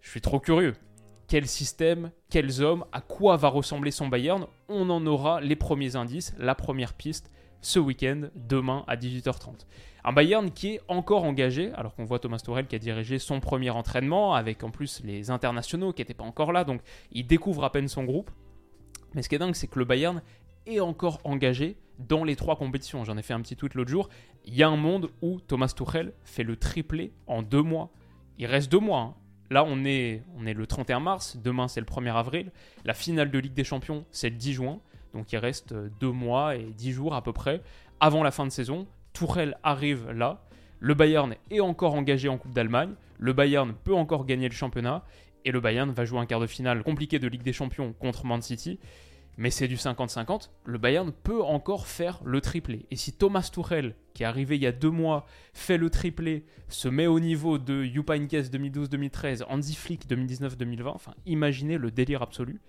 je 0.00 0.10
suis 0.10 0.20
trop 0.20 0.40
curieux. 0.40 0.74
Quel 1.26 1.46
système, 1.46 2.10
quels 2.30 2.62
hommes, 2.62 2.84
à 2.92 3.00
quoi 3.00 3.36
va 3.36 3.48
ressembler 3.48 3.90
son 3.90 4.08
Bayern? 4.08 4.46
On 4.68 4.88
en 4.88 5.04
aura 5.06 5.40
les 5.40 5.56
premiers 5.56 5.96
indices, 5.96 6.34
la 6.38 6.54
première 6.54 6.94
piste 6.94 7.30
ce 7.60 7.78
week-end, 7.78 8.28
demain 8.34 8.84
à 8.86 8.96
18h30. 8.96 9.66
Un 10.04 10.12
Bayern 10.12 10.50
qui 10.50 10.74
est 10.74 10.80
encore 10.88 11.24
engagé, 11.24 11.72
alors 11.74 11.94
qu'on 11.94 12.04
voit 12.04 12.18
Thomas 12.18 12.38
Tuchel 12.38 12.66
qui 12.66 12.76
a 12.76 12.78
dirigé 12.78 13.18
son 13.18 13.40
premier 13.40 13.70
entraînement, 13.70 14.34
avec 14.34 14.62
en 14.64 14.70
plus 14.70 15.02
les 15.04 15.30
internationaux 15.30 15.92
qui 15.92 16.02
n'étaient 16.02 16.14
pas 16.14 16.24
encore 16.24 16.52
là, 16.52 16.64
donc 16.64 16.80
il 17.12 17.26
découvre 17.26 17.64
à 17.64 17.72
peine 17.72 17.88
son 17.88 18.04
groupe. 18.04 18.30
Mais 19.14 19.22
ce 19.22 19.28
qui 19.28 19.34
est 19.34 19.38
dingue, 19.38 19.54
c'est 19.54 19.66
que 19.66 19.78
le 19.78 19.84
Bayern 19.84 20.22
est 20.68 20.80
encore 20.80 21.20
engagé 21.24 21.76
dans 21.98 22.24
les 22.24 22.36
trois 22.36 22.56
compétitions. 22.56 23.04
J'en 23.04 23.16
ai 23.16 23.22
fait 23.22 23.34
un 23.34 23.40
petit 23.40 23.56
tweet 23.56 23.74
l'autre 23.74 23.90
jour. 23.90 24.08
Il 24.44 24.54
y 24.54 24.62
a 24.62 24.68
un 24.68 24.76
monde 24.76 25.10
où 25.22 25.40
Thomas 25.40 25.72
Tuchel 25.74 26.12
fait 26.24 26.44
le 26.44 26.56
triplé 26.56 27.12
en 27.26 27.42
deux 27.42 27.62
mois. 27.62 27.90
Il 28.38 28.46
reste 28.46 28.70
deux 28.70 28.78
mois. 28.78 29.00
Hein. 29.00 29.14
Là, 29.50 29.64
on 29.66 29.84
est, 29.84 30.22
on 30.36 30.46
est 30.46 30.54
le 30.54 30.66
31 30.66 31.00
mars. 31.00 31.36
Demain, 31.36 31.68
c'est 31.68 31.80
le 31.80 31.86
1er 31.86 32.14
avril. 32.14 32.52
La 32.84 32.94
finale 32.94 33.30
de 33.30 33.38
Ligue 33.38 33.54
des 33.54 33.64
Champions, 33.64 34.04
c'est 34.10 34.30
le 34.30 34.36
10 34.36 34.52
juin. 34.52 34.80
Donc, 35.14 35.32
il 35.32 35.38
reste 35.38 35.74
deux 36.00 36.12
mois 36.12 36.54
et 36.56 36.64
dix 36.64 36.92
jours 36.92 37.14
à 37.14 37.22
peu 37.22 37.32
près 37.32 37.62
avant 37.98 38.22
la 38.22 38.30
fin 38.30 38.44
de 38.44 38.50
saison. 38.50 38.86
Tuchel 39.12 39.56
arrive 39.62 40.10
là. 40.10 40.44
Le 40.80 40.94
Bayern 40.94 41.34
est 41.50 41.60
encore 41.60 41.94
engagé 41.94 42.28
en 42.28 42.38
Coupe 42.38 42.52
d'Allemagne. 42.52 42.92
Le 43.18 43.32
Bayern 43.32 43.74
peut 43.84 43.94
encore 43.94 44.26
gagner 44.26 44.48
le 44.48 44.54
championnat. 44.54 45.04
Et 45.44 45.50
le 45.50 45.60
Bayern 45.60 45.90
va 45.90 46.04
jouer 46.04 46.20
un 46.20 46.26
quart 46.26 46.40
de 46.40 46.46
finale 46.46 46.82
compliqué 46.82 47.18
de 47.18 47.26
Ligue 47.26 47.42
des 47.42 47.52
Champions 47.52 47.94
contre 47.94 48.26
Man 48.26 48.42
City 48.42 48.78
mais 49.38 49.50
c'est 49.50 49.68
du 49.68 49.76
50-50, 49.76 50.50
le 50.64 50.78
Bayern 50.78 51.12
peut 51.12 51.42
encore 51.42 51.86
faire 51.86 52.20
le 52.24 52.40
triplé. 52.40 52.86
Et 52.90 52.96
si 52.96 53.12
Thomas 53.12 53.48
Tuchel, 53.50 53.94
qui 54.12 54.24
est 54.24 54.26
arrivé 54.26 54.56
il 54.56 54.62
y 54.62 54.66
a 54.66 54.72
deux 54.72 54.90
mois, 54.90 55.26
fait 55.54 55.78
le 55.78 55.90
triplé, 55.90 56.44
se 56.68 56.88
met 56.88 57.06
au 57.06 57.20
niveau 57.20 57.56
de 57.56 57.84
Jupp 57.84 58.10
Heynckes 58.10 58.50
2012-2013, 58.50 59.44
Hansi 59.48 59.76
Flick 59.76 60.10
2019-2020, 60.10 60.88
enfin 60.88 61.14
imaginez 61.24 61.78
le 61.78 61.92
délire 61.92 62.20
absolu. 62.20 62.60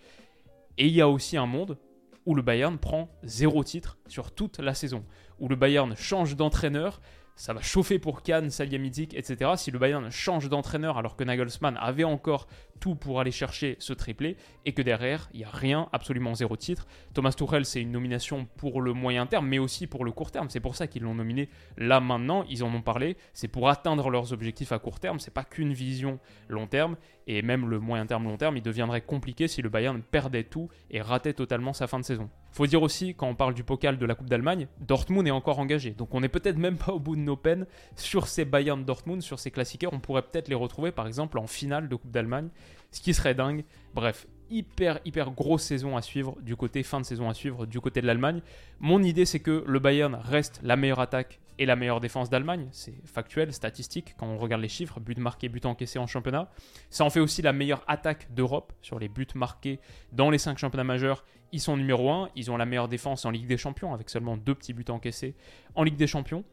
Et 0.78 0.86
il 0.86 0.94
y 0.94 1.02
a 1.02 1.10
aussi 1.10 1.38
un 1.38 1.48
monde 1.48 1.80
où 2.28 2.36
le 2.36 2.44
Bayern 2.44 2.78
prend 2.78 3.10
zéro 3.24 3.64
titre 3.64 3.98
sur 4.08 4.32
toute 4.32 4.60
la 4.60 4.76
saison, 4.76 5.04
où 5.40 5.48
le 5.48 5.56
Bayern 5.56 5.96
change 5.96 6.36
d'entraîneur, 6.36 7.02
ça 7.40 7.54
va 7.54 7.62
chauffer 7.62 8.00
pour 8.00 8.22
Cannes, 8.22 8.50
Salihamidzic, 8.50 9.14
etc. 9.14 9.52
Si 9.56 9.72
le 9.72 9.80
Bayern 9.80 10.12
change 10.12 10.50
d'entraîneur 10.50 10.98
alors 10.98 11.16
que 11.16 11.24
Nagelsmann 11.24 11.78
avait 11.80 12.04
encore 12.04 12.48
tout 12.82 12.96
pour 12.96 13.22
aller 13.22 13.32
chercher 13.32 13.78
ce 13.80 13.94
triplé 13.94 14.36
et 14.66 14.74
que 14.74 14.82
derrière, 14.82 15.30
il 15.34 15.40
n'y 15.40 15.46
a 15.46 15.50
rien, 15.50 15.88
absolument 15.94 16.36
zéro 16.36 16.58
titre. 16.58 16.86
Thomas 17.14 17.32
Tuchel, 17.32 17.64
c'est 17.64 17.82
une 17.82 17.92
nomination 17.92 18.46
pour 18.58 18.82
le 18.82 18.92
moyen 18.92 19.26
terme, 19.26 19.48
mais 19.48 19.58
aussi 19.58 19.88
pour 19.88 20.04
le 20.04 20.12
court 20.12 20.32
terme. 20.32 20.50
C'est 20.50 20.60
pour 20.60 20.76
ça 20.76 20.88
qu'ils 20.88 21.04
l'ont 21.04 21.16
nominé 21.16 21.48
là 21.78 22.02
maintenant, 22.02 22.44
ils 22.50 22.62
en 22.62 22.74
ont 22.74 22.82
parlé. 22.82 23.16
C'est 23.34 23.48
pour 23.48 23.70
atteindre 23.70 24.10
leurs 24.10 24.34
objectifs 24.34 24.74
à 24.74 24.80
court 24.80 25.00
terme, 25.00 25.20
c'est 25.20 25.34
pas 25.34 25.46
qu'une 25.46 25.72
vision 25.72 26.20
long 26.50 26.68
terme. 26.68 26.98
Et 27.26 27.42
même 27.42 27.70
le 27.70 27.80
moyen 27.80 28.06
terme, 28.06 28.26
long 28.26 28.38
terme, 28.38 28.58
il 28.58 28.64
deviendrait 28.64 29.02
compliqué 29.02 29.48
si 29.48 29.62
le 29.62 29.70
Bayern 29.70 30.02
perdait 30.02 30.44
tout 30.44 30.68
et 30.92 31.02
ratait 31.02 31.34
totalement 31.34 31.72
sa 31.72 31.88
fin 31.88 32.00
de 32.00 32.06
saison. 32.06 32.30
Faut 32.52 32.68
dire 32.68 32.82
aussi, 32.82 33.16
quand 33.16 33.28
on 33.28 33.36
parle 33.36 33.54
du 33.54 33.64
pokal 33.64 33.98
de 33.98 34.06
la 34.06 34.16
Coupe 34.16 34.30
d'Allemagne, 34.30 34.68
Dortmund 34.80 35.28
est 35.28 35.32
encore 35.32 35.60
engagé. 35.60 35.92
Donc 35.92 36.14
on 36.14 36.22
n'est 36.22 36.30
peut-être 36.30 36.58
même 36.58 36.78
pas 36.78 36.92
au 36.92 37.00
bout 37.00 37.16
de 37.16 37.22
nos 37.22 37.38
peines 37.38 37.68
sur 37.96 38.28
ces 38.28 38.46
Bayern 38.46 38.84
Dortmund, 38.84 39.22
sur 39.22 39.40
ces 39.40 39.52
classiqueurs. 39.52 39.94
On 39.94 40.00
pourrait 40.00 40.24
peut-être 40.24 40.48
les 40.48 40.56
retrouver 40.56 40.92
par 40.92 41.08
exemple 41.08 41.38
en 41.38 41.48
finale 41.48 41.90
de 41.90 41.96
Coupe 41.96 42.12
d'Allemagne, 42.12 42.50
ce 42.92 43.02
qui 43.02 43.14
serait 43.14 43.36
dingue. 43.36 43.64
Bref, 43.94 44.28
hyper 44.50 45.00
hyper 45.06 45.32
grosse 45.32 45.64
saison 45.64 45.98
à 45.98 46.02
suivre 46.02 46.38
du 46.42 46.56
côté 46.56 46.84
fin 46.84 47.00
de 47.00 47.06
saison 47.06 47.30
à 47.30 47.34
suivre 47.34 47.66
du 47.66 47.80
côté 47.80 48.02
de 48.02 48.08
l'Allemagne. 48.08 48.42
Mon 48.80 49.02
idée 49.04 49.26
c'est 49.26 49.40
que 49.40 49.64
le 49.66 49.80
Bayern 49.80 50.16
reste 50.16 50.60
la 50.64 50.76
meilleure 50.76 51.00
attaque 51.00 51.40
et 51.60 51.66
la 51.66 51.76
meilleure 51.76 52.00
défense 52.00 52.30
d'Allemagne, 52.30 52.70
c'est 52.72 52.96
factuel, 53.06 53.52
statistique 53.52 54.16
quand 54.18 54.28
on 54.28 54.38
regarde 54.38 54.62
les 54.62 54.70
chiffres, 54.70 55.02
buts 55.02 55.16
marqués, 55.18 55.50
buts 55.50 55.60
encaissés 55.66 56.00
en 56.00 56.08
championnat. 56.08 56.50
Ça 56.90 57.04
en 57.04 57.10
fait 57.10 57.20
aussi 57.20 57.42
la 57.42 57.52
meilleure 57.52 57.84
attaque 57.88 58.34
d'Europe 58.34 58.72
sur 58.82 58.98
les 58.98 59.10
buts 59.10 59.28
marqués 59.36 59.82
dans 60.14 60.30
les 60.30 60.38
5 60.38 60.58
championnats 60.58 60.86
majeurs. 60.86 61.26
Ils 61.52 61.60
sont 61.60 61.76
numéro 61.76 62.10
1, 62.10 62.30
ils 62.38 62.50
ont 62.50 62.56
la 62.56 62.66
meilleure 62.66 62.88
défense 62.88 63.26
en 63.26 63.30
Ligue 63.30 63.46
des 63.46 63.58
Champions 63.58 63.94
avec 63.94 64.10
seulement 64.10 64.38
deux 64.38 64.56
petits 64.56 64.72
buts 64.72 64.86
encaissés 64.88 65.36
en 65.76 65.84
Ligue 65.84 65.98
des 65.98 66.08
Champions. 66.08 66.46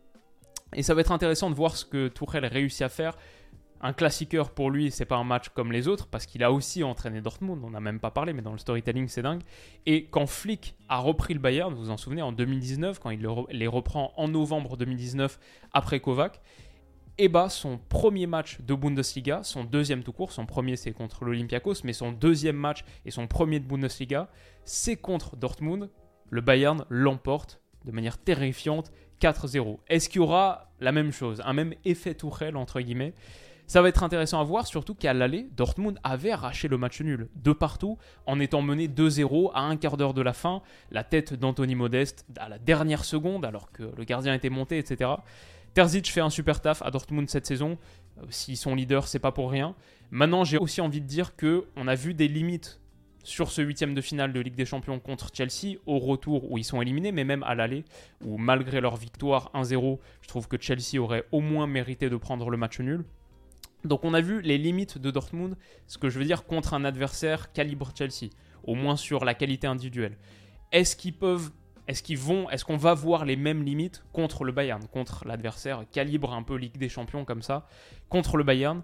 Et 0.74 0.82
ça 0.82 0.92
va 0.94 1.02
être 1.02 1.12
intéressant 1.12 1.50
de 1.50 1.54
voir 1.54 1.76
ce 1.76 1.84
que 1.84 2.08
Tourelle 2.08 2.44
réussit 2.44 2.82
à 2.82 2.88
faire 2.88 3.16
un 3.80 3.92
classiqueur 3.92 4.50
pour 4.50 4.70
lui, 4.70 4.90
c'est 4.90 5.04
pas 5.04 5.16
un 5.16 5.24
match 5.24 5.48
comme 5.50 5.72
les 5.72 5.88
autres 5.88 6.06
parce 6.06 6.26
qu'il 6.26 6.42
a 6.42 6.52
aussi 6.52 6.82
entraîné 6.82 7.20
Dortmund. 7.20 7.62
On 7.64 7.70
n'a 7.70 7.80
même 7.80 8.00
pas 8.00 8.10
parlé, 8.10 8.32
mais 8.32 8.42
dans 8.42 8.52
le 8.52 8.58
storytelling, 8.58 9.08
c'est 9.08 9.22
dingue. 9.22 9.42
Et 9.84 10.06
quand 10.06 10.26
Flick 10.26 10.74
a 10.88 10.98
repris 10.98 11.34
le 11.34 11.40
Bayern, 11.40 11.72
vous 11.72 11.84
vous 11.84 11.90
en 11.90 11.96
souvenez, 11.96 12.22
en 12.22 12.32
2019, 12.32 12.98
quand 12.98 13.10
il 13.10 13.26
les 13.50 13.66
reprend 13.66 14.12
en 14.16 14.28
novembre 14.28 14.76
2019 14.76 15.38
après 15.72 16.00
Kovac, 16.00 16.40
et 17.18 17.24
eh 17.24 17.28
bah 17.30 17.48
son 17.48 17.78
premier 17.78 18.26
match 18.26 18.60
de 18.60 18.74
Bundesliga, 18.74 19.42
son 19.42 19.64
deuxième 19.64 20.02
tout 20.02 20.12
court, 20.12 20.32
son 20.32 20.44
premier 20.44 20.76
c'est 20.76 20.92
contre 20.92 21.24
l'Olympiakos, 21.24 21.76
mais 21.82 21.94
son 21.94 22.12
deuxième 22.12 22.56
match 22.56 22.84
et 23.06 23.10
son 23.10 23.26
premier 23.26 23.58
de 23.58 23.64
Bundesliga, 23.64 24.28
c'est 24.64 24.96
contre 24.96 25.34
Dortmund. 25.34 25.88
Le 26.28 26.40
Bayern 26.42 26.84
l'emporte 26.90 27.62
de 27.86 27.92
manière 27.92 28.18
terrifiante 28.18 28.92
4-0. 29.22 29.78
Est-ce 29.88 30.10
qu'il 30.10 30.20
y 30.20 30.22
aura 30.22 30.70
la 30.78 30.92
même 30.92 31.10
chose, 31.10 31.40
un 31.46 31.54
même 31.54 31.72
effet 31.86 32.14
Tourelle 32.14 32.54
entre 32.54 32.82
guillemets? 32.82 33.14
Ça 33.66 33.82
va 33.82 33.88
être 33.88 34.04
intéressant 34.04 34.40
à 34.40 34.44
voir, 34.44 34.66
surtout 34.66 34.94
qu'à 34.94 35.12
l'aller, 35.12 35.48
Dortmund 35.56 35.98
avait 36.04 36.30
arraché 36.30 36.68
le 36.68 36.78
match 36.78 37.00
nul 37.00 37.28
de 37.34 37.52
partout 37.52 37.98
en 38.26 38.38
étant 38.38 38.62
mené 38.62 38.86
2-0 38.86 39.50
à 39.54 39.62
un 39.62 39.76
quart 39.76 39.96
d'heure 39.96 40.14
de 40.14 40.22
la 40.22 40.32
fin, 40.32 40.62
la 40.92 41.02
tête 41.02 41.34
d'Anthony 41.34 41.74
Modeste 41.74 42.24
à 42.38 42.48
la 42.48 42.58
dernière 42.58 43.04
seconde 43.04 43.44
alors 43.44 43.72
que 43.72 43.82
le 43.96 44.04
gardien 44.04 44.34
était 44.34 44.50
monté, 44.50 44.78
etc. 44.78 45.10
Terzic 45.74 46.10
fait 46.10 46.20
un 46.20 46.30
super 46.30 46.60
taf 46.60 46.80
à 46.82 46.92
Dortmund 46.92 47.28
cette 47.28 47.44
saison. 47.44 47.76
Euh, 48.18 48.22
s'ils 48.30 48.56
sont 48.56 48.74
leaders, 48.74 49.08
c'est 49.08 49.18
pas 49.18 49.32
pour 49.32 49.50
rien. 49.50 49.74
Maintenant, 50.12 50.44
j'ai 50.44 50.58
aussi 50.58 50.80
envie 50.80 51.00
de 51.00 51.06
dire 51.06 51.34
que 51.34 51.66
on 51.76 51.88
a 51.88 51.96
vu 51.96 52.14
des 52.14 52.28
limites 52.28 52.80
sur 53.24 53.50
ce 53.50 53.60
huitième 53.60 53.92
de 53.92 54.00
finale 54.00 54.32
de 54.32 54.38
Ligue 54.38 54.54
des 54.54 54.64
Champions 54.64 55.00
contre 55.00 55.30
Chelsea, 55.34 55.78
au 55.86 55.98
retour 55.98 56.50
où 56.52 56.58
ils 56.58 56.64
sont 56.64 56.80
éliminés, 56.80 57.10
mais 57.10 57.24
même 57.24 57.42
à 57.42 57.56
l'aller, 57.56 57.84
où 58.24 58.38
malgré 58.38 58.80
leur 58.80 58.94
victoire 58.96 59.50
1-0, 59.52 59.98
je 60.22 60.28
trouve 60.28 60.46
que 60.46 60.56
Chelsea 60.60 61.02
aurait 61.02 61.24
au 61.32 61.40
moins 61.40 61.66
mérité 61.66 62.08
de 62.08 62.16
prendre 62.16 62.48
le 62.48 62.56
match 62.56 62.78
nul. 62.78 63.04
Donc 63.86 64.04
on 64.04 64.14
a 64.14 64.20
vu 64.20 64.40
les 64.40 64.58
limites 64.58 64.98
de 64.98 65.10
Dortmund, 65.10 65.56
ce 65.86 65.98
que 65.98 66.08
je 66.08 66.18
veux 66.18 66.24
dire 66.24 66.44
contre 66.44 66.74
un 66.74 66.84
adversaire 66.84 67.52
calibre 67.52 67.92
Chelsea, 67.96 68.30
au 68.64 68.74
moins 68.74 68.96
sur 68.96 69.24
la 69.24 69.34
qualité 69.34 69.66
individuelle. 69.66 70.16
Est-ce 70.72 70.96
qu'ils 70.96 71.14
peuvent, 71.14 71.50
est-ce 71.88 72.02
qu'ils 72.02 72.18
vont, 72.18 72.50
est-ce 72.50 72.64
qu'on 72.64 72.76
va 72.76 72.94
voir 72.94 73.24
les 73.24 73.36
mêmes 73.36 73.62
limites 73.62 74.04
contre 74.12 74.44
le 74.44 74.52
Bayern, 74.52 74.86
contre 74.88 75.26
l'adversaire 75.26 75.84
calibre 75.90 76.32
un 76.32 76.42
peu 76.42 76.56
Ligue 76.56 76.78
des 76.78 76.88
Champions 76.88 77.24
comme 77.24 77.42
ça, 77.42 77.66
contre 78.08 78.36
le 78.36 78.44
Bayern? 78.44 78.82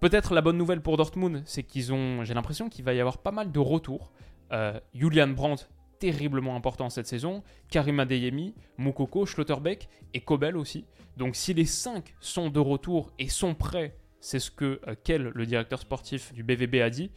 Peut-être 0.00 0.34
la 0.34 0.42
bonne 0.42 0.58
nouvelle 0.58 0.82
pour 0.82 0.96
Dortmund, 0.96 1.42
c'est 1.46 1.62
qu'ils 1.62 1.92
ont, 1.92 2.24
j'ai 2.24 2.34
l'impression 2.34 2.68
qu'il 2.68 2.84
va 2.84 2.92
y 2.92 3.00
avoir 3.00 3.18
pas 3.18 3.30
mal 3.30 3.52
de 3.52 3.58
retours. 3.58 4.12
Euh, 4.52 4.78
Julian 4.92 5.28
Brandt, 5.28 5.66
terriblement 5.98 6.56
important 6.56 6.90
cette 6.90 7.06
saison, 7.06 7.42
Karim 7.70 8.00
Adeyemi, 8.00 8.54
Moukoko, 8.76 9.24
Schlotterbeck 9.24 9.88
et 10.12 10.20
Kobel 10.20 10.56
aussi. 10.56 10.84
Donc 11.16 11.36
si 11.36 11.54
les 11.54 11.64
5 11.64 12.14
sont 12.20 12.50
de 12.50 12.60
retour 12.60 13.12
et 13.18 13.28
sont 13.28 13.54
prêts 13.54 13.96
c'est 14.24 14.40
ce 14.40 14.50
que 14.50 14.80
euh, 14.88 15.18
le 15.34 15.44
directeur 15.44 15.78
sportif 15.78 16.32
du 16.32 16.42
BVB, 16.42 16.76
a 16.76 16.88
dit. 16.88 17.10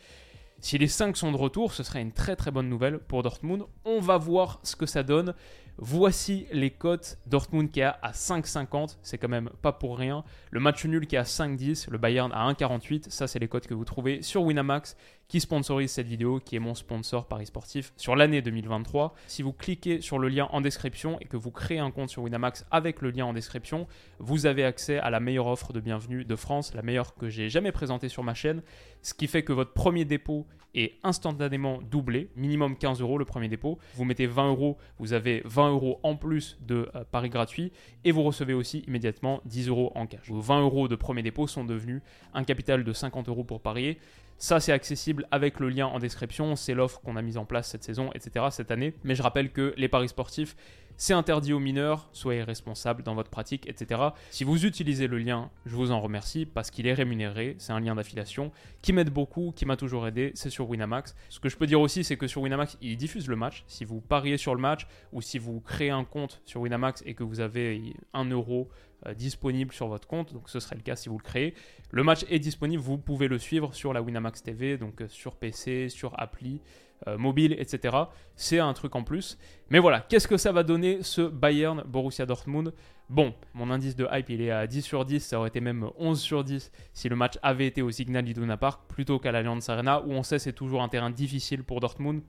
Si 0.59 0.77
les 0.77 0.89
5 0.89 1.15
sont 1.15 1.31
de 1.31 1.37
retour, 1.37 1.71
ce 1.73 1.81
serait 1.81 2.01
une 2.01 2.11
très 2.11 2.35
très 2.35 2.51
bonne 2.51 2.67
nouvelle 2.67 2.99
pour 2.99 3.23
Dortmund. 3.23 3.63
On 3.85 4.01
va 4.01 4.17
voir 4.17 4.59
ce 4.63 4.75
que 4.75 4.85
ça 4.85 5.03
donne. 5.03 5.33
Voici 5.79 6.47
les 6.51 6.71
cotes. 6.71 7.19
Dortmund 7.27 7.69
qui 7.69 7.81
est 7.81 7.83
à 7.83 8.11
5,50, 8.11 8.97
c'est 9.03 9.19
quand 9.19 9.27
même 9.27 9.51
pas 9.61 9.71
pour 9.71 9.97
rien. 9.97 10.23
Le 10.49 10.59
match 10.59 10.83
nul 10.85 11.05
qui 11.05 11.15
est 11.15 11.19
à 11.19 11.23
5,10, 11.23 11.91
le 11.91 11.99
Bayern 11.99 12.31
à 12.33 12.51
1,48. 12.51 13.09
Ça, 13.09 13.27
c'est 13.27 13.37
les 13.37 13.47
cotes 13.47 13.67
que 13.67 13.75
vous 13.75 13.85
trouvez 13.85 14.23
sur 14.23 14.41
Winamax 14.41 14.97
qui 15.27 15.39
sponsorise 15.39 15.91
cette 15.91 16.07
vidéo, 16.07 16.39
qui 16.39 16.55
est 16.55 16.59
mon 16.59 16.73
sponsor 16.73 17.27
Paris 17.27 17.47
Sportif 17.47 17.93
sur 17.97 18.15
l'année 18.15 18.41
2023. 18.41 19.13
Si 19.27 19.41
vous 19.41 19.53
cliquez 19.53 20.01
sur 20.01 20.19
le 20.19 20.29
lien 20.29 20.47
en 20.51 20.61
description 20.61 21.19
et 21.19 21.25
que 21.25 21.37
vous 21.37 21.51
créez 21.51 21.79
un 21.79 21.91
compte 21.91 22.09
sur 22.09 22.23
Winamax 22.23 22.65
avec 22.71 23.01
le 23.01 23.11
lien 23.11 23.25
en 23.25 23.33
description, 23.33 23.87
vous 24.19 24.45
avez 24.45 24.63
accès 24.63 24.97
à 24.97 25.09
la 25.09 25.19
meilleure 25.19 25.47
offre 25.47 25.73
de 25.73 25.79
bienvenue 25.79 26.25
de 26.25 26.35
France, 26.35 26.73
la 26.73 26.81
meilleure 26.81 27.13
que 27.15 27.29
j'ai 27.29 27.49
jamais 27.49 27.71
présentée 27.71 28.09
sur 28.09 28.23
ma 28.23 28.33
chaîne, 28.33 28.63
ce 29.01 29.13
qui 29.13 29.27
fait 29.27 29.43
que 29.43 29.53
votre 29.53 29.73
premier 29.73 30.05
dépôt 30.05 30.47
est 30.73 30.99
instantanément 31.03 31.79
doublé, 31.81 32.29
minimum 32.35 32.77
15 32.77 33.01
euros 33.01 33.17
le 33.17 33.25
premier 33.25 33.47
dépôt. 33.47 33.79
Vous 33.95 34.05
mettez 34.05 34.27
20 34.27 34.49
euros, 34.49 34.77
vous 34.99 35.13
avez 35.13 35.41
20 35.45 35.66
euros 35.69 35.99
en 36.03 36.15
plus 36.15 36.57
de 36.61 36.89
euh, 36.95 37.03
paris 37.09 37.29
gratuit 37.29 37.71
et 38.03 38.11
vous 38.11 38.23
recevez 38.23 38.53
aussi 38.53 38.79
immédiatement 38.87 39.41
10 39.45 39.69
euros 39.69 39.91
en 39.95 40.07
cash. 40.07 40.29
Vos 40.29 40.41
20 40.41 40.61
euros 40.61 40.87
de 40.87 40.95
premier 40.95 41.23
dépôt 41.23 41.47
sont 41.47 41.63
devenus 41.63 42.01
un 42.33 42.43
capital 42.43 42.83
de 42.83 42.93
50 42.93 43.29
euros 43.29 43.43
pour 43.43 43.61
parier. 43.61 43.99
Ça, 44.39 44.59
c'est 44.59 44.71
accessible 44.71 45.27
avec 45.31 45.59
le 45.59 45.69
lien 45.69 45.87
en 45.87 45.97
description. 45.97 46.55
C'est 46.55 46.75
l'offre 46.75 47.01
qu'on 47.01 47.15
a 47.15 47.21
mise 47.23 47.37
en 47.37 47.45
place 47.45 47.69
cette 47.69 47.83
saison, 47.83 48.11
etc., 48.13 48.45
cette 48.51 48.69
année. 48.69 48.93
Mais 49.03 49.15
je 49.15 49.23
rappelle 49.23 49.51
que 49.51 49.73
les 49.77 49.87
paris 49.87 50.09
sportifs, 50.09 50.55
c'est 50.97 51.13
interdit 51.13 51.53
aux 51.53 51.59
mineurs, 51.59 52.09
soyez 52.11 52.43
responsables 52.43 53.03
dans 53.03 53.15
votre 53.15 53.29
pratique, 53.29 53.67
etc. 53.69 54.01
Si 54.31 54.43
vous 54.43 54.65
utilisez 54.65 55.07
le 55.07 55.19
lien, 55.19 55.49
je 55.65 55.75
vous 55.75 55.91
en 55.91 56.01
remercie 56.01 56.45
parce 56.45 56.71
qu'il 56.71 56.87
est 56.87 56.93
rémunéré, 56.93 57.55
c'est 57.59 57.71
un 57.71 57.79
lien 57.79 57.95
d'affiliation 57.95 58.51
qui 58.81 58.93
m'aide 58.93 59.11
beaucoup, 59.11 59.53
qui 59.55 59.65
m'a 59.65 59.77
toujours 59.77 60.07
aidé, 60.07 60.31
c'est 60.35 60.49
sur 60.49 60.69
Winamax. 60.69 61.15
Ce 61.29 61.39
que 61.39 61.49
je 61.49 61.57
peux 61.57 61.67
dire 61.67 61.79
aussi, 61.79 62.03
c'est 62.03 62.17
que 62.17 62.27
sur 62.27 62.41
Winamax, 62.41 62.77
ils 62.81 62.97
diffusent 62.97 63.27
le 63.27 63.35
match. 63.35 63.63
Si 63.67 63.85
vous 63.85 64.01
pariez 64.01 64.37
sur 64.37 64.55
le 64.55 64.61
match 64.61 64.87
ou 65.13 65.21
si 65.21 65.37
vous 65.37 65.61
créez 65.61 65.91
un 65.91 66.03
compte 66.03 66.41
sur 66.45 66.61
Winamax 66.61 67.03
et 67.05 67.13
que 67.13 67.23
vous 67.23 67.39
avez 67.39 67.93
1 68.13 68.25
euro 68.25 68.69
euh, 69.05 69.13
disponible 69.13 69.73
sur 69.73 69.87
votre 69.87 70.07
compte, 70.07 70.33
donc 70.33 70.49
ce 70.49 70.59
serait 70.59 70.75
le 70.75 70.81
cas 70.81 70.95
si 70.95 71.09
vous 71.09 71.19
le 71.19 71.23
créez. 71.23 71.53
Le 71.91 72.03
match 72.03 72.25
est 72.29 72.39
disponible, 72.39 72.81
vous 72.81 72.97
pouvez 72.97 73.27
le 73.27 73.37
suivre 73.37 73.75
sur 73.75 73.93
la 73.93 74.01
Winamax 74.01 74.41
TV, 74.41 74.77
donc 74.77 75.01
euh, 75.01 75.07
sur 75.07 75.35
PC, 75.35 75.89
sur 75.89 76.19
appli, 76.19 76.61
euh, 77.07 77.17
mobile, 77.17 77.55
etc. 77.59 77.95
C'est 78.35 78.59
un 78.59 78.73
truc 78.73 78.95
en 78.95 79.03
plus. 79.03 79.37
Mais 79.69 79.79
voilà, 79.79 80.01
qu'est-ce 80.01 80.27
que 80.27 80.37
ça 80.37 80.51
va 80.51 80.63
donner 80.63 81.03
ce 81.03 81.21
Bayern 81.21 81.83
Borussia 81.85 82.25
Dortmund? 82.25 82.73
Bon, 83.09 83.33
mon 83.53 83.69
indice 83.69 83.95
de 83.95 84.07
hype 84.11 84.29
il 84.29 84.41
est 84.41 84.51
à 84.51 84.67
10 84.67 84.81
sur 84.81 85.05
10, 85.05 85.19
ça 85.19 85.39
aurait 85.39 85.49
été 85.49 85.61
même 85.61 85.89
11 85.97 86.19
sur 86.19 86.43
10 86.43 86.71
si 86.93 87.07
le 87.07 87.15
match 87.15 87.35
avait 87.41 87.67
été 87.67 87.81
au 87.81 87.89
Signal 87.91 88.27
Iduna 88.27 88.57
Park 88.57 88.81
plutôt 88.89 89.17
qu'à 89.19 89.31
l'Allianz 89.31 89.69
Arena 89.69 90.01
où 90.01 90.11
on 90.11 90.23
sait 90.23 90.39
c'est 90.39 90.51
toujours 90.51 90.81
un 90.81 90.89
terrain 90.89 91.09
difficile 91.09 91.63
pour 91.63 91.79
Dortmund. 91.79 92.21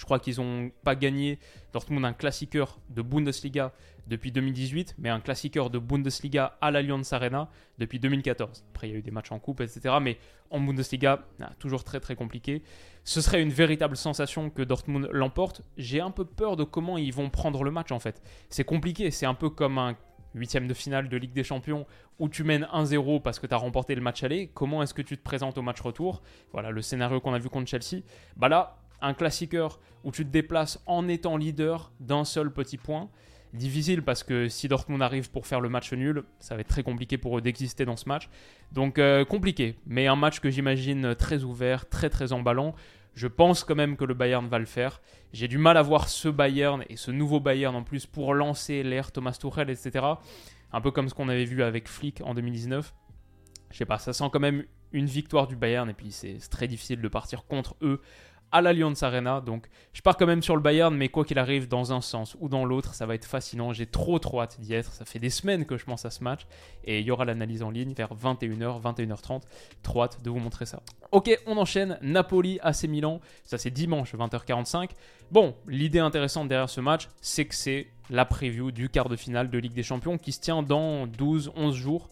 Je 0.00 0.06
crois 0.06 0.18
qu'ils 0.18 0.40
n'ont 0.40 0.70
pas 0.82 0.96
gagné 0.96 1.38
Dortmund 1.74 2.06
un 2.06 2.14
classiqueur 2.14 2.78
de 2.88 3.02
Bundesliga 3.02 3.74
depuis 4.06 4.32
2018, 4.32 4.94
mais 4.96 5.10
un 5.10 5.20
classiqueur 5.20 5.68
de 5.68 5.78
Bundesliga 5.78 6.56
à 6.62 6.70
l'Allianz 6.70 7.12
Arena 7.12 7.50
depuis 7.76 7.98
2014. 8.00 8.64
Après, 8.70 8.88
il 8.88 8.92
y 8.92 8.94
a 8.94 8.98
eu 8.98 9.02
des 9.02 9.10
matchs 9.10 9.30
en 9.30 9.38
coupe, 9.38 9.60
etc. 9.60 9.96
Mais 10.00 10.16
en 10.48 10.58
Bundesliga, 10.58 11.26
toujours 11.58 11.84
très 11.84 12.00
très 12.00 12.16
compliqué. 12.16 12.62
Ce 13.04 13.20
serait 13.20 13.42
une 13.42 13.50
véritable 13.50 13.94
sensation 13.94 14.48
que 14.48 14.62
Dortmund 14.62 15.10
l'emporte. 15.12 15.60
J'ai 15.76 16.00
un 16.00 16.10
peu 16.10 16.24
peur 16.24 16.56
de 16.56 16.64
comment 16.64 16.96
ils 16.96 17.12
vont 17.12 17.28
prendre 17.28 17.62
le 17.62 17.70
match 17.70 17.92
en 17.92 17.98
fait. 17.98 18.22
C'est 18.48 18.64
compliqué, 18.64 19.10
c'est 19.10 19.26
un 19.26 19.34
peu 19.34 19.50
comme 19.50 19.76
un 19.76 19.98
huitième 20.34 20.66
de 20.66 20.72
finale 20.72 21.10
de 21.10 21.16
Ligue 21.18 21.34
des 21.34 21.44
Champions 21.44 21.86
où 22.18 22.30
tu 22.30 22.42
mènes 22.42 22.66
1-0 22.72 23.20
parce 23.20 23.38
que 23.38 23.46
tu 23.46 23.52
as 23.52 23.58
remporté 23.58 23.94
le 23.94 24.00
match 24.00 24.22
aller, 24.22 24.50
comment 24.54 24.82
est-ce 24.82 24.94
que 24.94 25.02
tu 25.02 25.18
te 25.18 25.22
présentes 25.22 25.58
au 25.58 25.62
match 25.62 25.82
retour? 25.82 26.22
Voilà 26.52 26.70
le 26.70 26.80
scénario 26.80 27.20
qu'on 27.20 27.34
a 27.34 27.38
vu 27.38 27.50
contre 27.50 27.68
Chelsea. 27.68 28.02
Bah 28.36 28.48
là, 28.48 28.78
un 29.02 29.14
classiqueur 29.14 29.80
où 30.04 30.10
tu 30.12 30.24
te 30.24 30.30
déplaces 30.30 30.82
en 30.86 31.08
étant 31.08 31.36
leader 31.36 31.92
d'un 32.00 32.24
seul 32.24 32.52
petit 32.52 32.76
point. 32.76 33.08
Difficile 33.52 34.02
parce 34.02 34.22
que 34.22 34.48
si 34.48 34.68
Dortmund 34.68 35.02
arrive 35.02 35.30
pour 35.30 35.46
faire 35.46 35.60
le 35.60 35.68
match 35.68 35.92
nul, 35.92 36.22
ça 36.38 36.54
va 36.54 36.60
être 36.60 36.68
très 36.68 36.84
compliqué 36.84 37.18
pour 37.18 37.36
eux 37.36 37.40
d'exister 37.40 37.84
dans 37.84 37.96
ce 37.96 38.08
match. 38.08 38.28
Donc 38.70 38.98
euh, 38.98 39.24
compliqué, 39.24 39.74
mais 39.86 40.06
un 40.06 40.14
match 40.14 40.38
que 40.38 40.50
j'imagine 40.50 41.16
très 41.16 41.42
ouvert, 41.42 41.88
très 41.88 42.10
très 42.10 42.32
emballant. 42.32 42.74
Je 43.14 43.26
pense 43.26 43.64
quand 43.64 43.74
même 43.74 43.96
que 43.96 44.04
le 44.04 44.14
Bayern 44.14 44.46
va 44.46 44.60
le 44.60 44.66
faire. 44.66 45.02
J'ai 45.32 45.48
du 45.48 45.58
mal 45.58 45.76
à 45.76 45.82
voir 45.82 46.08
ce 46.08 46.28
Bayern 46.28 46.84
et 46.88 46.96
ce 46.96 47.10
nouveau 47.10 47.40
Bayern 47.40 47.74
en 47.74 47.82
plus 47.82 48.06
pour 48.06 48.34
lancer 48.34 48.84
l'ère 48.84 49.10
Thomas 49.10 49.32
Tuchel, 49.32 49.68
etc. 49.68 50.06
Un 50.72 50.80
peu 50.80 50.92
comme 50.92 51.08
ce 51.08 51.14
qu'on 51.14 51.28
avait 51.28 51.44
vu 51.44 51.64
avec 51.64 51.88
Flick 51.88 52.20
en 52.24 52.34
2019. 52.34 52.94
Je 53.72 53.76
sais 53.76 53.84
pas, 53.84 53.98
ça 53.98 54.12
sent 54.12 54.24
quand 54.32 54.40
même 54.40 54.64
une 54.92 55.06
victoire 55.06 55.48
du 55.48 55.56
Bayern 55.56 55.88
et 55.90 55.94
puis 55.94 56.12
c'est 56.12 56.38
très 56.50 56.68
difficile 56.68 57.00
de 57.00 57.08
partir 57.08 57.44
contre 57.46 57.76
eux 57.82 58.00
à 58.52 58.60
l'Allianz 58.60 59.02
Arena. 59.02 59.40
Donc 59.40 59.68
je 59.92 60.02
pars 60.02 60.16
quand 60.16 60.26
même 60.26 60.42
sur 60.42 60.56
le 60.56 60.62
Bayern, 60.62 60.94
mais 60.94 61.08
quoi 61.08 61.24
qu'il 61.24 61.38
arrive, 61.38 61.68
dans 61.68 61.92
un 61.92 62.00
sens 62.00 62.36
ou 62.40 62.48
dans 62.48 62.64
l'autre, 62.64 62.94
ça 62.94 63.06
va 63.06 63.14
être 63.14 63.24
fascinant. 63.24 63.72
J'ai 63.72 63.86
trop 63.86 64.18
trop 64.18 64.40
hâte 64.40 64.60
d'y 64.60 64.74
être. 64.74 64.92
Ça 64.92 65.04
fait 65.04 65.18
des 65.18 65.30
semaines 65.30 65.64
que 65.64 65.76
je 65.76 65.84
pense 65.84 66.04
à 66.04 66.10
ce 66.10 66.22
match. 66.24 66.46
Et 66.84 67.00
il 67.00 67.06
y 67.06 67.10
aura 67.10 67.24
l'analyse 67.24 67.62
en 67.62 67.70
ligne 67.70 67.92
vers 67.94 68.14
21h, 68.14 68.80
21h30. 68.82 69.42
Trop 69.82 70.02
hâte 70.02 70.22
de 70.22 70.30
vous 70.30 70.38
montrer 70.38 70.66
ça. 70.66 70.82
Ok, 71.12 71.30
on 71.46 71.56
enchaîne. 71.56 71.98
Napoli, 72.02 72.58
AC 72.62 72.84
Milan. 72.84 73.20
Ça 73.44 73.58
c'est 73.58 73.70
dimanche, 73.70 74.14
20h45. 74.14 74.90
Bon, 75.30 75.54
l'idée 75.66 76.00
intéressante 76.00 76.48
derrière 76.48 76.70
ce 76.70 76.80
match, 76.80 77.08
c'est 77.20 77.44
que 77.44 77.54
c'est 77.54 77.88
la 78.10 78.24
preview 78.24 78.72
du 78.72 78.88
quart 78.88 79.08
de 79.08 79.16
finale 79.16 79.50
de 79.50 79.58
Ligue 79.58 79.74
des 79.74 79.84
Champions 79.84 80.18
qui 80.18 80.32
se 80.32 80.40
tient 80.40 80.62
dans 80.62 81.06
12-11 81.06 81.72
jours 81.72 82.08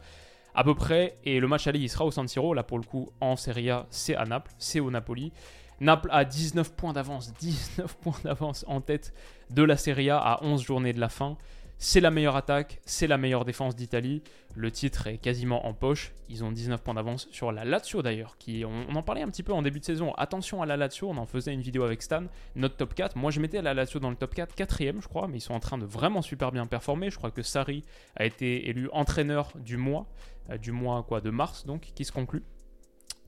à 0.54 0.64
peu 0.64 0.74
près. 0.74 1.16
Et 1.24 1.40
le 1.40 1.48
match 1.48 1.66
aller, 1.66 1.78
il 1.78 1.88
sera 1.88 2.04
au 2.04 2.10
San 2.10 2.26
Siro. 2.26 2.54
Là, 2.54 2.62
pour 2.62 2.78
le 2.78 2.84
coup, 2.84 3.08
en 3.20 3.36
Serie 3.36 3.70
A, 3.70 3.86
c'est 3.90 4.16
à 4.16 4.24
Naples, 4.24 4.52
c'est 4.58 4.80
au 4.80 4.90
Napoli. 4.90 5.32
Naples 5.80 6.08
a 6.10 6.24
19 6.24 6.72
points 6.72 6.92
d'avance, 6.92 7.32
19 7.34 7.96
points 8.02 8.18
d'avance 8.24 8.64
en 8.68 8.80
tête 8.80 9.14
de 9.50 9.62
la 9.62 9.76
Serie 9.76 10.10
A 10.10 10.18
à 10.18 10.44
11 10.44 10.62
journées 10.62 10.92
de 10.92 11.00
la 11.00 11.08
fin. 11.08 11.36
C'est 11.80 12.00
la 12.00 12.10
meilleure 12.10 12.34
attaque, 12.34 12.80
c'est 12.84 13.06
la 13.06 13.18
meilleure 13.18 13.44
défense 13.44 13.76
d'Italie. 13.76 14.24
Le 14.56 14.72
titre 14.72 15.06
est 15.06 15.18
quasiment 15.18 15.64
en 15.64 15.74
poche. 15.74 16.12
Ils 16.28 16.42
ont 16.42 16.50
19 16.50 16.82
points 16.82 16.94
d'avance 16.94 17.28
sur 17.30 17.52
la 17.52 17.64
Lazio 17.64 18.02
d'ailleurs. 18.02 18.36
Qui, 18.36 18.64
on, 18.64 18.96
en 18.96 19.02
parlait 19.04 19.22
un 19.22 19.28
petit 19.28 19.44
peu 19.44 19.52
en 19.52 19.62
début 19.62 19.78
de 19.78 19.84
saison. 19.84 20.12
Attention 20.14 20.60
à 20.60 20.66
la 20.66 20.76
Lazio, 20.76 21.08
on 21.08 21.16
en 21.16 21.26
faisait 21.26 21.52
une 21.52 21.60
vidéo 21.60 21.84
avec 21.84 22.02
Stan. 22.02 22.24
Notre 22.56 22.76
top 22.76 22.94
4. 22.94 23.16
Moi 23.16 23.30
je 23.30 23.38
mettais 23.38 23.62
la 23.62 23.74
Lazio 23.74 24.00
dans 24.00 24.10
le 24.10 24.16
top 24.16 24.34
4, 24.34 24.56
quatrième 24.56 25.00
je 25.00 25.06
crois. 25.06 25.28
Mais 25.28 25.38
ils 25.38 25.42
sont 25.42 25.54
en 25.54 25.60
train 25.60 25.78
de 25.78 25.84
vraiment 25.84 26.20
super 26.20 26.50
bien 26.50 26.66
performer. 26.66 27.10
Je 27.10 27.16
crois 27.16 27.30
que 27.30 27.42
Sari 27.42 27.84
a 28.16 28.24
été 28.24 28.68
élu 28.68 28.88
entraîneur 28.92 29.52
du 29.54 29.76
mois. 29.76 30.08
Euh, 30.50 30.58
du 30.58 30.72
mois 30.72 31.04
quoi, 31.04 31.20
de 31.20 31.30
mars 31.30 31.64
donc, 31.64 31.92
qui 31.94 32.04
se 32.04 32.10
conclut. 32.10 32.42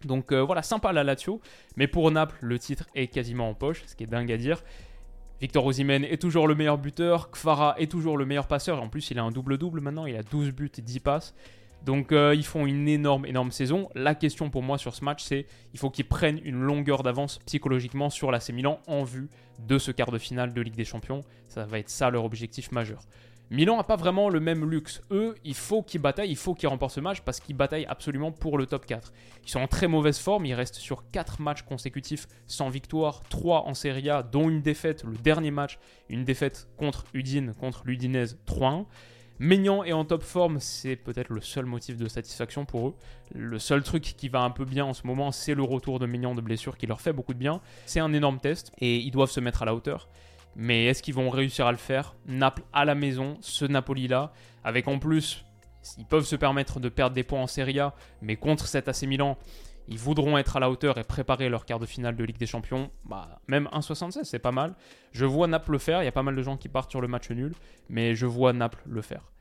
Donc 0.04 0.32
euh, 0.32 0.42
voilà, 0.42 0.62
sympa 0.62 0.92
la 0.92 1.04
Lazio. 1.04 1.40
Mais 1.76 1.86
pour 1.86 2.10
Naples, 2.10 2.38
le 2.40 2.58
titre 2.58 2.86
est 2.94 3.08
quasiment 3.08 3.48
en 3.48 3.54
poche, 3.54 3.82
ce 3.86 3.94
qui 3.94 4.04
est 4.04 4.08
dingue 4.08 4.32
à 4.32 4.36
dire. 4.36 4.62
Victor 5.40 5.64
Osimhen 5.64 6.04
est 6.04 6.20
toujours 6.20 6.46
le 6.46 6.54
meilleur 6.54 6.76
buteur, 6.76 7.30
Kfara 7.30 7.74
est 7.78 7.90
toujours 7.90 8.18
le 8.18 8.26
meilleur 8.26 8.46
passeur, 8.46 8.82
en 8.82 8.90
plus 8.90 9.10
il 9.10 9.18
a 9.18 9.22
un 9.22 9.30
double-double 9.30 9.80
maintenant, 9.80 10.04
il 10.04 10.14
a 10.14 10.22
12 10.22 10.52
buts 10.52 10.70
et 10.76 10.82
10 10.82 11.00
passes. 11.00 11.34
Donc 11.84 12.12
euh, 12.12 12.34
ils 12.34 12.44
font 12.44 12.66
une 12.66 12.88
énorme, 12.88 13.24
énorme 13.24 13.50
saison. 13.50 13.88
La 13.94 14.14
question 14.14 14.50
pour 14.50 14.62
moi 14.62 14.76
sur 14.76 14.94
ce 14.94 15.02
match, 15.02 15.22
c'est 15.22 15.46
il 15.72 15.78
faut 15.78 15.88
qu'ils 15.88 16.06
prennent 16.06 16.40
une 16.44 16.60
longueur 16.60 17.02
d'avance 17.02 17.38
psychologiquement 17.46 18.10
sur 18.10 18.30
l'AC 18.30 18.50
Milan 18.50 18.80
en 18.86 19.02
vue 19.02 19.30
de 19.66 19.78
ce 19.78 19.90
quart 19.90 20.10
de 20.10 20.18
finale 20.18 20.52
de 20.52 20.60
Ligue 20.60 20.76
des 20.76 20.84
Champions. 20.84 21.22
Ça 21.48 21.64
va 21.64 21.78
être 21.78 21.88
ça 21.88 22.10
leur 22.10 22.24
objectif 22.24 22.70
majeur. 22.70 23.02
Milan 23.52 23.76
n'a 23.76 23.82
pas 23.82 23.96
vraiment 23.96 24.28
le 24.28 24.38
même 24.38 24.64
luxe. 24.64 25.02
Eux, 25.10 25.34
il 25.44 25.56
faut 25.56 25.82
qu'ils 25.82 26.00
bataillent, 26.00 26.30
il 26.30 26.36
faut 26.36 26.54
qu'ils 26.54 26.68
remportent 26.68 26.94
ce 26.94 27.00
match 27.00 27.20
parce 27.22 27.40
qu'ils 27.40 27.56
bataillent 27.56 27.86
absolument 27.86 28.30
pour 28.30 28.58
le 28.58 28.66
top 28.66 28.86
4. 28.86 29.12
Ils 29.44 29.50
sont 29.50 29.58
en 29.58 29.66
très 29.66 29.88
mauvaise 29.88 30.20
forme, 30.20 30.46
ils 30.46 30.54
restent 30.54 30.76
sur 30.76 31.10
4 31.10 31.42
matchs 31.42 31.62
consécutifs 31.62 32.28
sans 32.46 32.68
victoire, 32.68 33.22
3 33.28 33.66
en 33.66 33.74
Serie 33.74 34.08
A, 34.08 34.22
dont 34.22 34.48
une 34.48 34.62
défaite, 34.62 35.02
le 35.02 35.16
dernier 35.16 35.50
match, 35.50 35.80
une 36.08 36.24
défaite 36.24 36.68
contre 36.76 37.04
Udine, 37.12 37.54
contre 37.54 37.82
l'Udinese 37.86 38.38
3-1. 38.46 38.86
Maignan 39.40 39.82
est 39.82 39.92
en 39.92 40.04
top 40.04 40.22
forme, 40.22 40.60
c'est 40.60 40.94
peut-être 40.94 41.30
le 41.30 41.40
seul 41.40 41.64
motif 41.64 41.96
de 41.96 42.06
satisfaction 42.06 42.66
pour 42.66 42.88
eux. 42.88 42.94
Le 43.34 43.58
seul 43.58 43.82
truc 43.82 44.02
qui 44.02 44.28
va 44.28 44.42
un 44.42 44.50
peu 44.50 44.64
bien 44.64 44.84
en 44.84 44.94
ce 44.94 45.06
moment, 45.06 45.32
c'est 45.32 45.54
le 45.54 45.62
retour 45.64 45.98
de 45.98 46.06
Maignan 46.06 46.36
de 46.36 46.40
blessure 46.40 46.76
qui 46.76 46.86
leur 46.86 47.00
fait 47.00 47.14
beaucoup 47.14 47.34
de 47.34 47.38
bien. 47.38 47.60
C'est 47.86 48.00
un 48.00 48.12
énorme 48.12 48.38
test 48.38 48.70
et 48.78 48.98
ils 48.98 49.10
doivent 49.10 49.30
se 49.30 49.40
mettre 49.40 49.62
à 49.62 49.64
la 49.64 49.74
hauteur. 49.74 50.08
Mais 50.56 50.86
est-ce 50.86 51.02
qu'ils 51.02 51.14
vont 51.14 51.30
réussir 51.30 51.66
à 51.66 51.72
le 51.72 51.78
faire? 51.78 52.14
Naples 52.26 52.62
à 52.72 52.84
la 52.84 52.94
maison, 52.94 53.38
ce 53.40 53.64
Napoli-là, 53.64 54.32
avec 54.64 54.88
en 54.88 54.98
plus, 54.98 55.44
ils 55.98 56.06
peuvent 56.06 56.24
se 56.24 56.36
permettre 56.36 56.80
de 56.80 56.88
perdre 56.88 57.14
des 57.14 57.22
points 57.22 57.40
en 57.40 57.46
Serie 57.46 57.80
A, 57.80 57.94
mais 58.20 58.36
contre 58.36 58.66
cet 58.66 58.88
AC 58.88 59.02
Milan, 59.04 59.38
ils 59.88 59.98
voudront 59.98 60.38
être 60.38 60.56
à 60.56 60.60
la 60.60 60.70
hauteur 60.70 60.98
et 60.98 61.04
préparer 61.04 61.48
leur 61.48 61.64
quart 61.64 61.78
de 61.78 61.86
finale 61.86 62.14
de 62.14 62.24
Ligue 62.24 62.38
des 62.38 62.46
Champions. 62.46 62.90
Bah, 63.04 63.40
même 63.48 63.68
1,76, 63.72 64.24
c'est 64.24 64.38
pas 64.38 64.52
mal. 64.52 64.74
Je 65.12 65.24
vois 65.24 65.46
Naples 65.48 65.72
le 65.72 65.78
faire. 65.78 66.02
Il 66.02 66.04
y 66.04 66.08
a 66.08 66.12
pas 66.12 66.22
mal 66.22 66.36
de 66.36 66.42
gens 66.42 66.56
qui 66.56 66.68
partent 66.68 66.90
sur 66.90 67.00
le 67.00 67.08
match 67.08 67.30
nul, 67.30 67.54
mais 67.88 68.14
je 68.14 68.26
vois 68.26 68.52
Naples 68.52 68.82
le 68.86 69.02
faire. 69.02 69.32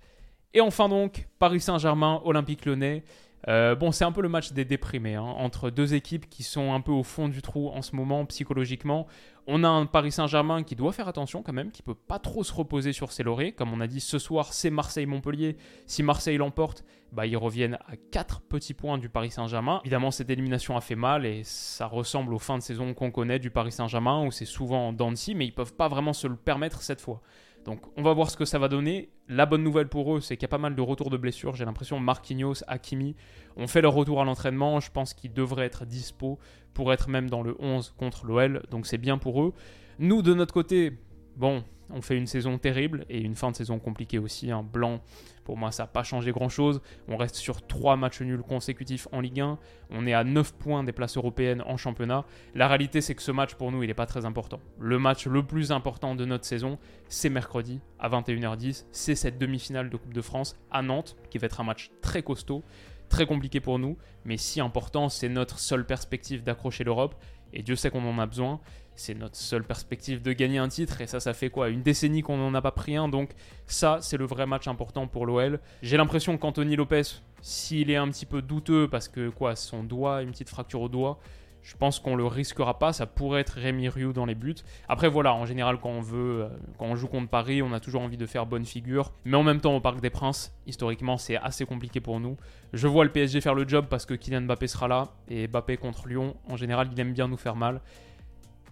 Et 0.54 0.62
enfin 0.62 0.90
donc, 0.90 1.28
Paris 1.38 1.60
Saint-Germain, 1.60 2.22
Olympique 2.24 2.66
Lyonnais. 2.66 3.04
Euh, 3.48 3.76
bon, 3.76 3.92
c'est 3.92 4.04
un 4.04 4.12
peu 4.12 4.22
le 4.22 4.30
match 4.30 4.52
des 4.52 4.66
déprimés, 4.66 5.16
hein, 5.16 5.22
entre 5.22 5.70
deux 5.70 5.94
équipes 5.94 6.30
qui 6.30 6.44
sont 6.44 6.74
un 6.74 6.82
peu 6.82 6.92
au 6.92 7.04
fond 7.04 7.30
du 7.30 7.42
trou 7.42 7.70
en 7.70 7.82
ce 7.82 7.96
moment 7.96 8.26
psychologiquement. 8.26 9.08
On 9.48 9.64
a 9.64 9.68
un 9.68 9.86
Paris 9.86 10.12
Saint-Germain 10.12 10.64
qui 10.64 10.76
doit 10.76 10.92
faire 10.92 11.08
attention 11.08 11.42
quand 11.42 11.54
même, 11.54 11.72
qui 11.72 11.82
peut 11.82 11.96
pas 11.96 12.20
trop 12.20 12.44
se 12.44 12.54
reposer 12.54 12.94
sur 12.94 13.12
ses 13.12 13.24
lauriers. 13.24 13.52
Comme 13.52 13.74
on 13.74 13.80
a 13.80 13.88
dit 13.88 14.02
ce 14.02 14.20
soir, 14.20 14.54
c'est 14.54 14.70
Marseille-Montpellier. 14.70 15.58
Si 15.88 16.04
Marseille 16.04 16.38
l'emporte, 16.38 16.84
bah, 17.12 17.26
ils 17.26 17.38
reviennent 17.38 17.80
à 17.88 17.96
4 18.12 18.42
petits 18.42 18.76
points 18.76 19.00
du 19.00 19.10
Paris 19.10 19.32
Saint-Germain. 19.32 19.80
Évidemment, 19.84 20.12
cette 20.12 20.30
élimination 20.30 20.78
a 20.78 20.82
fait 20.82 20.96
mal 20.96 21.26
et 21.26 21.42
ça 21.44 21.88
ressemble 21.88 22.34
aux 22.34 22.40
fins 22.40 22.58
de 22.58 22.64
saison 22.64 22.94
qu'on 22.94 23.10
connaît 23.10 23.40
du 23.40 23.50
Paris 23.50 23.72
Saint-Germain 23.72 24.24
où 24.24 24.32
c'est 24.32 24.46
souvent 24.46 24.90
en 24.90 24.94
dents 24.94 25.10
mais 25.34 25.48
ils 25.48 25.54
peuvent 25.54 25.74
pas 25.74 25.88
vraiment 25.88 26.14
se 26.14 26.28
le 26.28 26.36
permettre 26.36 26.84
cette 26.84 27.02
fois. 27.02 27.22
Donc 27.66 27.82
on 27.98 28.02
va 28.02 28.14
voir 28.14 28.30
ce 28.30 28.38
que 28.38 28.46
ça 28.46 28.60
va 28.60 28.68
donner. 28.68 29.10
La 29.28 29.46
bonne 29.46 29.64
nouvelle 29.64 29.88
pour 29.88 30.16
eux, 30.16 30.22
c'est 30.22 30.38
qu'il 30.38 30.44
y 30.44 30.46
a 30.46 30.50
pas 30.50 30.58
mal 30.58 30.76
de 30.76 30.82
retours 30.82 31.10
de 31.10 31.18
blessures. 31.18 31.56
J'ai 31.56 31.66
l'impression 31.66 32.00
Marquinhos, 32.00 32.64
Hakimi 32.68 33.16
ont 33.58 33.68
fait 33.68 33.82
leur 33.82 33.94
retour 33.94 34.22
à 34.22 34.26
l'entraînement. 34.26 34.80
Je 34.80 34.92
pense 34.92 35.14
qu'ils 35.14 35.34
devraient 35.34 35.66
être 35.66 35.86
dispo 35.86 36.40
pour 36.74 36.94
être 36.94 37.10
même 37.10 37.30
dans 37.30 37.44
le 37.44 37.56
11 37.60 37.94
contre 37.98 38.26
l'OL. 38.26 38.64
Donc 38.72 38.88
c'est 38.88 38.98
bien 38.98 39.18
pour 39.18 39.44
eux. 39.44 39.54
Nous, 40.00 40.22
de 40.22 40.34
notre 40.34 40.54
côté, 40.54 40.98
bon, 41.36 41.64
on 41.92 42.02
fait 42.02 42.18
une 42.18 42.28
saison 42.28 42.58
terrible 42.58 43.06
et 43.10 43.20
une 43.22 43.36
fin 43.36 43.52
de 43.52 43.56
saison 43.56 43.80
compliquée 43.80 44.20
aussi. 44.20 44.52
Un 44.52 44.64
blanc, 44.64 45.02
pour 45.44 45.58
moi, 45.58 45.72
ça 45.72 45.84
n'a 45.84 45.88
pas 45.88 46.04
changé 46.04 46.32
grand-chose. 46.32 46.82
On 47.08 47.18
reste 47.18 47.36
sur 47.36 47.66
3 47.66 47.96
matchs 47.96 48.22
nuls 48.22 48.42
consécutifs 48.42 49.08
en 49.12 49.20
Ligue 49.20 49.42
1. 49.42 49.58
On 49.90 50.06
est 50.06 50.14
à 50.14 50.24
9 50.24 50.54
points 50.54 50.84
des 50.84 50.92
places 50.92 51.18
européennes 51.18 51.64
en 51.66 51.78
championnat. 51.78 52.26
La 52.56 52.68
réalité, 52.68 53.02
c'est 53.02 53.16
que 53.16 53.22
ce 53.22 53.32
match, 53.32 53.56
pour 53.56 53.72
nous, 53.72 53.84
il 53.84 53.88
n'est 53.88 53.94
pas 53.94 54.06
très 54.06 54.26
important. 54.26 54.60
Le 54.80 55.00
match 55.00 55.26
le 55.26 55.44
plus 55.44 55.72
important 55.72 56.16
de 56.16 56.26
notre 56.26 56.46
saison, 56.46 56.78
c'est 57.08 57.30
mercredi 57.30 57.80
à 58.00 58.10
21h10. 58.10 58.86
C'est 58.92 59.16
cette 59.16 59.38
demi-finale 59.38 59.90
de 59.90 59.98
Coupe 59.98 60.14
de 60.14 60.22
France 60.22 60.58
à 60.72 60.82
Nantes, 60.82 61.16
qui 61.30 61.38
va 61.38 61.46
être 61.48 61.60
un 61.60 61.66
match 61.66 61.92
très 62.02 62.22
costaud, 62.24 62.64
très 63.10 63.26
compliqué 63.26 63.60
pour 63.60 63.80
nous, 63.80 63.98
mais 64.24 64.38
si 64.38 64.62
important, 64.62 65.10
c'est 65.10 65.30
notre 65.30 65.60
seule 65.60 65.86
perspective 65.86 66.44
d'accrocher 66.44 66.84
l'Europe. 66.84 67.16
Et 67.54 67.64
Dieu 67.64 67.76
sait 67.76 67.90
qu'on 67.90 68.08
en 68.08 68.20
a 68.20 68.26
besoin 68.26 68.60
c'est 69.00 69.14
notre 69.14 69.38
seule 69.38 69.64
perspective 69.64 70.22
de 70.22 70.34
gagner 70.34 70.58
un 70.58 70.68
titre. 70.68 71.02
Et 71.02 71.08
ça, 71.08 71.20
ça 71.20 71.34
fait 71.34 71.50
quoi? 71.50 71.70
Une 71.70 71.82
décennie 71.82 72.22
qu'on 72.22 72.38
n'en 72.38 72.54
a 72.54 72.62
pas 72.62 72.72
pris 72.72 72.98
un. 72.98 73.08
Donc 73.08 73.32
ça, 73.66 74.00
c'est 74.02 74.18
le 74.18 74.26
vrai 74.26 74.46
match 74.46 74.68
important 74.68 75.08
pour 75.08 75.26
l'OL. 75.26 75.60
J'ai 75.82 75.98
l'impression 75.98 76.38
qu'Anthony 76.38 76.76
Lopez, 76.76 77.04
s'il 77.42 77.90
est 77.90 77.96
un 77.96 78.10
petit 78.10 78.26
peu 78.26 78.42
douteux 78.42 78.88
parce 78.90 79.08
que 79.08 79.30
quoi, 79.30 79.56
son 79.56 79.84
doigt, 79.84 80.22
une 80.22 80.32
petite 80.32 80.50
fracture 80.50 80.82
au 80.82 80.90
doigt, 80.90 81.20
je 81.62 81.76
pense 81.76 82.00
qu'on 82.00 82.16
le 82.16 82.26
risquera 82.26 82.80
pas. 82.80 82.94
Ça 82.94 83.06
pourrait 83.06 83.42
être 83.42 83.54
Rémi 83.54 83.90
Rioux 83.90 84.14
dans 84.14 84.26
les 84.26 84.36
buts. 84.36 84.56
Après, 84.88 85.08
voilà, 85.08 85.34
en 85.34 85.46
général, 85.46 85.80
quand 85.80 85.90
on 85.90 86.02
veut, 86.02 86.44
euh, 86.44 86.50
quand 86.78 86.86
on 86.86 86.96
joue 86.96 87.08
contre 87.08 87.30
Paris, 87.30 87.62
on 87.62 87.74
a 87.74 87.80
toujours 87.80 88.02
envie 88.02 88.18
de 88.18 88.26
faire 88.26 88.46
bonne 88.46 88.66
figure. 88.66 89.12
Mais 89.26 89.38
en 89.38 89.44
même 89.44 89.62
temps, 89.62 89.76
au 89.76 89.82
Parc 89.82 90.00
des 90.02 90.10
Princes, 90.10 90.54
historiquement, 90.68 91.18
c'est 91.18 91.38
assez 91.38 91.66
compliqué 91.66 92.00
pour 92.00 92.20
nous. 92.20 92.38
Je 92.74 92.88
vois 92.88 93.04
le 93.04 93.12
PSG 93.12 93.42
faire 93.42 93.56
le 93.56 93.68
job 93.68 93.88
parce 93.90 94.06
que 94.06 94.14
Kylian 94.14 94.42
Mbappé 94.42 94.68
sera 94.68 94.88
là. 94.88 95.10
Et 95.28 95.48
Mbappé 95.48 95.78
contre 95.78 96.08
Lyon, 96.08 96.36
en 96.48 96.56
général, 96.56 96.90
il 96.92 97.00
aime 97.00 97.14
bien 97.14 97.28
nous 97.28 97.38
faire 97.38 97.56
mal. 97.56 97.82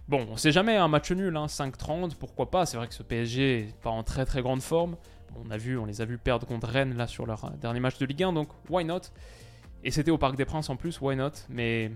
Bon, 0.08 0.26
on 0.30 0.38
sait 0.38 0.52
jamais, 0.52 0.74
un 0.74 0.88
match 0.88 1.12
nul, 1.12 1.36
hein, 1.36 1.46
5-30, 1.46 2.14
pourquoi 2.14 2.50
pas? 2.50 2.64
C'est 2.64 2.78
vrai 2.78 2.88
que 2.88 2.94
ce 2.94 3.02
PSG 3.02 3.66
n'est 3.66 3.72
pas 3.82 3.90
en 3.90 4.02
très 4.02 4.24
très 4.24 4.40
grande 4.40 4.62
forme. 4.62 4.96
On, 5.36 5.50
a 5.50 5.58
vu, 5.58 5.76
on 5.76 5.84
les 5.84 6.00
a 6.00 6.06
vus 6.06 6.16
perdre 6.16 6.46
contre 6.46 6.66
Rennes 6.66 6.96
là 6.96 7.06
sur 7.06 7.26
leur 7.26 7.44
euh, 7.44 7.50
dernier 7.60 7.80
match 7.80 7.98
de 7.98 8.06
Ligue 8.06 8.22
1, 8.22 8.32
donc 8.32 8.48
why 8.70 8.86
not? 8.86 9.02
Et 9.84 9.90
c'était 9.90 10.10
au 10.10 10.16
Parc 10.16 10.36
des 10.36 10.46
Princes 10.46 10.70
en 10.70 10.76
plus, 10.76 10.98
why 11.02 11.14
not? 11.14 11.32
Mais 11.50 11.92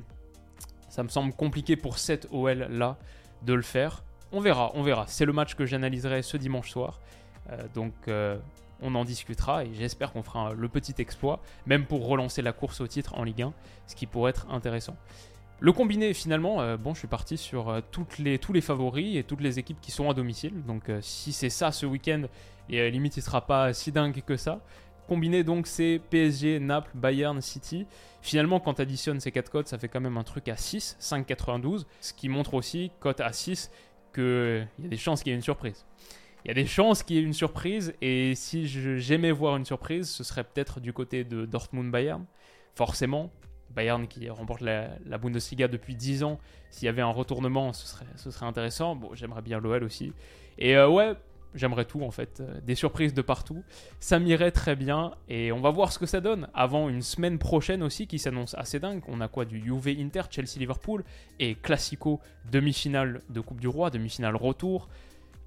ça 0.92 1.02
me 1.02 1.08
semble 1.08 1.32
compliqué 1.32 1.74
pour 1.74 1.96
cette 1.96 2.28
OL 2.32 2.66
là 2.70 2.98
de 3.46 3.54
le 3.54 3.62
faire. 3.62 4.04
On 4.30 4.40
verra, 4.40 4.72
on 4.74 4.82
verra. 4.82 5.06
C'est 5.08 5.24
le 5.24 5.32
match 5.32 5.54
que 5.54 5.64
j'analyserai 5.64 6.20
ce 6.20 6.36
dimanche 6.36 6.70
soir. 6.70 7.00
Euh, 7.48 7.62
donc 7.74 7.94
euh, 8.08 8.36
on 8.82 8.94
en 8.94 9.06
discutera 9.06 9.64
et 9.64 9.72
j'espère 9.72 10.12
qu'on 10.12 10.22
fera 10.22 10.52
le 10.52 10.68
petit 10.68 10.94
exploit, 10.98 11.40
même 11.64 11.86
pour 11.86 12.06
relancer 12.06 12.42
la 12.42 12.52
course 12.52 12.82
au 12.82 12.86
titre 12.86 13.14
en 13.16 13.24
Ligue 13.24 13.40
1, 13.40 13.54
ce 13.86 13.96
qui 13.96 14.04
pourrait 14.04 14.30
être 14.30 14.46
intéressant. 14.50 14.94
Le 15.60 15.72
combiné, 15.72 16.12
finalement, 16.12 16.60
euh, 16.60 16.76
bon, 16.76 16.92
je 16.92 16.98
suis 16.98 17.08
parti 17.08 17.38
sur 17.38 17.80
les, 18.18 18.38
tous 18.38 18.52
les 18.52 18.60
favoris 18.60 19.16
et 19.16 19.24
toutes 19.24 19.40
les 19.40 19.58
équipes 19.58 19.80
qui 19.80 19.92
sont 19.92 20.10
à 20.10 20.14
domicile. 20.14 20.62
Donc, 20.66 20.90
si 21.00 21.32
c'est 21.32 21.48
ça 21.48 21.72
ce 21.72 21.86
week-end, 21.86 22.24
et 22.68 22.90
limite, 22.90 23.16
il 23.16 23.22
sera 23.22 23.46
pas 23.46 23.72
si 23.72 23.92
dingue 23.92 24.20
que 24.26 24.36
ça. 24.36 24.60
Combiné, 25.08 25.44
donc, 25.44 25.66
c'est 25.66 26.00
PSG, 26.10 26.60
Naples, 26.60 26.90
Bayern, 26.94 27.40
City. 27.40 27.86
Finalement, 28.20 28.60
quand 28.60 28.74
tu 28.74 28.82
additionnes 28.82 29.20
ces 29.20 29.32
4 29.32 29.50
cotes, 29.50 29.68
ça 29.68 29.78
fait 29.78 29.88
quand 29.88 30.00
même 30.00 30.16
un 30.16 30.22
truc 30.22 30.48
à 30.48 30.56
6, 30.56 30.96
5,92. 31.00 31.84
Ce 32.00 32.12
qui 32.12 32.28
montre 32.28 32.54
aussi, 32.54 32.92
cote 33.00 33.20
à 33.20 33.32
6, 33.32 33.70
qu'il 34.14 34.68
y 34.78 34.86
a 34.86 34.88
des 34.88 34.96
chances 34.96 35.22
qu'il 35.22 35.30
y 35.30 35.32
ait 35.32 35.36
une 35.36 35.42
surprise. 35.42 35.84
Il 36.44 36.48
y 36.48 36.50
a 36.50 36.54
des 36.54 36.66
chances 36.66 37.02
qu'il 37.02 37.16
y 37.16 37.18
ait 37.18 37.22
une 37.22 37.32
surprise, 37.32 37.94
et 38.00 38.34
si 38.34 38.66
j'aimais 38.66 39.30
voir 39.30 39.56
une 39.56 39.64
surprise, 39.64 40.08
ce 40.08 40.24
serait 40.24 40.44
peut-être 40.44 40.80
du 40.80 40.92
côté 40.92 41.24
de 41.24 41.46
Dortmund-Bayern. 41.46 42.24
Forcément, 42.74 43.30
Bayern 43.70 44.06
qui 44.06 44.28
remporte 44.28 44.60
la, 44.60 45.18
Bundesliga 45.18 45.68
depuis 45.68 45.94
10 45.94 46.24
ans, 46.24 46.38
s'il 46.70 46.86
y 46.86 46.88
avait 46.88 47.02
un 47.02 47.10
retournement, 47.10 47.72
ce 47.72 47.86
serait, 47.86 48.06
ce 48.16 48.30
serait 48.30 48.46
intéressant. 48.46 48.96
Bon, 48.96 49.14
j'aimerais 49.14 49.42
bien 49.42 49.60
l'OL 49.60 49.84
aussi. 49.84 50.12
Et 50.58 50.76
euh, 50.76 50.88
ouais, 50.88 51.14
j'aimerais 51.54 51.84
tout 51.84 52.02
en 52.02 52.10
fait. 52.10 52.40
Euh, 52.40 52.60
des 52.62 52.74
surprises 52.74 53.14
de 53.14 53.22
partout. 53.22 53.62
Ça 54.00 54.18
m'irait 54.18 54.50
très 54.50 54.76
bien. 54.76 55.12
Et 55.28 55.52
on 55.52 55.60
va 55.60 55.70
voir 55.70 55.92
ce 55.92 55.98
que 55.98 56.06
ça 56.06 56.20
donne 56.20 56.48
avant 56.54 56.88
une 56.88 57.02
semaine 57.02 57.38
prochaine 57.38 57.82
aussi 57.82 58.06
qui 58.06 58.18
s'annonce 58.18 58.54
assez 58.54 58.80
dingue. 58.80 59.02
On 59.08 59.20
a 59.20 59.28
quoi 59.28 59.44
du 59.44 59.62
Juve 59.62 59.88
Inter, 59.88 60.22
Chelsea 60.30 60.58
Liverpool 60.58 61.04
et 61.38 61.54
Classico, 61.54 62.20
demi-finale 62.50 63.20
de 63.30 63.40
Coupe 63.40 63.60
du 63.60 63.68
Roi, 63.68 63.90
demi-finale 63.90 64.36
retour. 64.36 64.88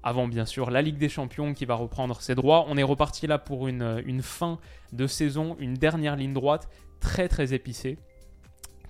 Avant 0.02 0.28
bien 0.28 0.44
sûr 0.46 0.70
la 0.70 0.82
Ligue 0.82 0.98
des 0.98 1.08
Champions 1.08 1.52
qui 1.52 1.64
va 1.64 1.74
reprendre 1.74 2.20
ses 2.20 2.34
droits. 2.34 2.66
On 2.68 2.76
est 2.76 2.82
reparti 2.82 3.26
là 3.26 3.38
pour 3.38 3.66
une, 3.66 4.02
une 4.06 4.22
fin 4.22 4.58
de 4.92 5.06
saison, 5.06 5.56
une 5.58 5.74
dernière 5.74 6.16
ligne 6.16 6.32
droite 6.32 6.68
très 7.00 7.28
très 7.28 7.52
épicée 7.54 7.98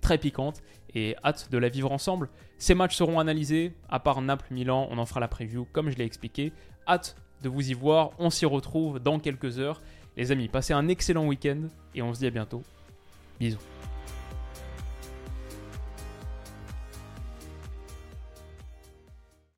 très 0.07 0.19
piquante 0.19 0.63
et 0.95 1.17
hâte 1.25 1.51
de 1.51 1.59
la 1.59 1.69
vivre 1.69 1.93
ensemble. 1.93 2.29
Ces 2.59 2.75
matchs 2.75 2.97
seront 2.97 3.19
analysés, 3.19 3.73
à 3.89 4.01
part 4.01 4.21
Naples-Milan, 4.21 4.89
on 4.91 4.99
en 4.99 5.07
fera 5.07 5.21
la 5.21 5.29
preview 5.29 5.67
comme 5.73 5.91
je 5.91 5.97
l'ai 5.97 6.05
expliqué. 6.05 6.53
Hâte 6.89 7.17
de 7.43 7.49
vous 7.49 7.71
y 7.71 7.75
voir, 7.75 8.11
on 8.19 8.31
s'y 8.31 8.47
retrouve 8.47 8.99
dans 8.99 9.19
quelques 9.19 9.59
heures. 9.59 9.83
Les 10.17 10.33
amis, 10.33 10.49
passez 10.49 10.73
un 10.73 10.89
excellent 10.89 11.27
week-end 11.27 11.69
et 11.95 12.03
on 12.03 12.15
se 12.15 12.21
dit 12.21 12.27
à 12.27 12.31
bientôt. 12.31 12.63
Bisous. 13.39 13.76